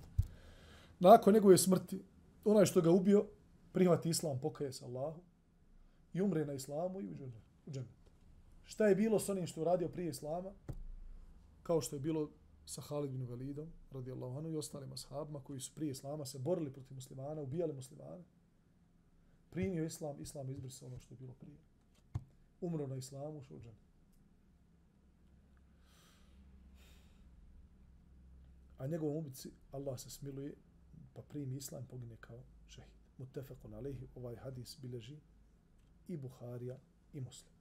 Nakon 0.99 1.33
njegove 1.33 1.57
smrti, 1.57 2.01
onaj 2.45 2.65
što 2.65 2.81
ga 2.81 2.91
ubio, 2.91 3.25
prihvati 3.73 4.09
islam, 4.09 4.39
pokaje 4.39 4.73
se 4.73 4.85
Allahu 4.85 5.21
i 6.13 6.21
umre 6.21 6.45
na 6.45 6.53
islamu 6.53 7.01
i 7.01 7.13
uđe 7.13 7.25
u 7.65 7.71
džennet. 7.71 8.11
Šta 8.63 8.87
je 8.87 8.95
bilo 8.95 9.19
s 9.19 9.29
onim 9.29 9.47
što 9.47 9.59
je 9.59 9.61
uradio 9.61 9.89
prije 9.89 10.09
islama? 10.09 10.51
Kao 11.63 11.81
što 11.81 11.95
je 11.95 11.99
bilo 11.99 12.29
sa 12.65 12.81
Halid 12.81 13.11
bin 13.11 13.25
Velidom, 13.25 13.67
radijallahu 13.91 14.37
anhu, 14.37 14.49
i 14.49 14.57
ostalim 14.57 14.93
ashabima 14.93 15.43
koji 15.43 15.59
su 15.59 15.75
prije 15.75 15.91
islama 15.91 16.25
se 16.25 16.39
borili 16.39 16.73
protiv 16.73 16.95
muslimana, 16.95 17.41
ubijali 17.41 17.73
muslimane. 17.73 18.23
Primio 19.49 19.85
islam, 19.85 20.21
islam 20.21 20.49
izbrisao 20.49 20.87
ono 20.87 20.99
što 20.99 21.13
je 21.13 21.17
bilo 21.17 21.33
prije. 21.33 21.57
Umro 22.61 22.87
na 22.87 22.95
islamu, 22.95 23.37
ušao 23.37 23.57
u 23.57 23.59
džennet. 23.59 23.87
A 28.77 28.87
njegovom 28.87 29.17
ubici 29.17 29.51
Allah 29.71 29.99
se 29.99 30.09
smiluje, 30.09 30.53
pa 31.17 31.23
primi 31.23 31.57
islam 31.57 31.85
pogine 31.89 32.15
kao 32.19 32.43
šehid. 32.67 32.91
Mutefekun 33.17 33.73
alaihi, 33.73 34.07
ovaj 34.15 34.35
hadis 34.35 34.77
bileži 34.81 35.17
i 36.07 36.17
Buharija 36.17 36.77
i 37.13 37.21
Muslim. 37.21 37.53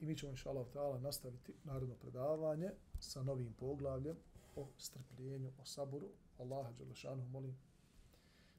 I 0.00 0.06
mi 0.06 0.16
ćemo, 0.16 0.30
inša 0.30 0.50
Allah, 0.50 1.02
nastaviti 1.02 1.54
narodno 1.64 1.94
predavanje 1.94 2.70
sa 3.00 3.22
novim 3.22 3.52
poglavljem 3.52 4.16
o 4.56 4.68
strpljenju, 4.78 5.52
o 5.58 5.64
saboru. 5.64 6.08
Allaha 6.38 6.72
Đalešanu 6.72 7.28
molim 7.28 7.56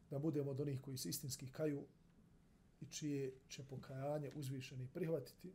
da 0.10 0.20
budemo 0.20 0.52
od 0.52 0.60
onih 0.60 0.82
koji 0.82 0.98
se 0.98 1.10
istinski 1.10 1.52
kaju 1.52 1.86
i 2.82 2.86
čije 2.86 3.34
će 3.50 3.64
pokajanje 3.64 4.32
uzvišeni 4.36 4.88
prihvatiti. 4.94 5.54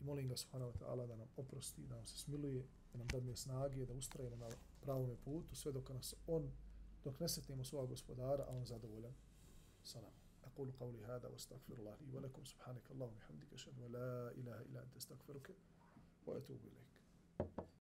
I 0.00 0.04
molim 0.04 0.28
ga 0.28 0.36
subhanahu 0.36 0.72
wa 0.72 0.78
ta'ala 0.78 1.06
da 1.06 1.16
nam 1.16 1.28
oprosti, 1.36 1.86
da 1.86 1.96
nam 1.96 2.06
se 2.06 2.18
smiluje, 2.18 2.66
da 2.92 2.98
nam 2.98 3.06
dadne 3.06 3.36
snage, 3.36 3.86
da 3.86 3.94
ustrajemo 3.94 4.36
na 4.36 4.48
pravom 4.80 5.16
putu, 5.24 5.56
sve 5.56 5.72
dok 5.72 5.88
nas 5.88 6.14
on, 6.26 6.50
dok 7.04 7.20
ne 7.20 7.28
setnemo 7.28 7.64
svoga 7.64 7.86
gospodara, 7.86 8.44
a 8.44 8.52
on. 8.52 8.64
أقول 10.58 10.72
قولي 10.72 11.04
هذا 11.04 11.28
واستغفر 11.28 11.72
الله 11.72 11.96
لي 12.00 12.16
ولكم 12.16 12.44
سبحانك 12.44 12.90
اللهم 12.90 13.12
وبحمدك 13.12 13.52
أشهد 13.52 13.82
أن 13.82 13.92
لا 13.92 14.30
إله 14.30 14.60
إلا 14.62 14.82
أنت 14.82 14.96
أستغفرك 14.96 15.54
وأتوب 16.26 16.60
إليك 16.64 17.68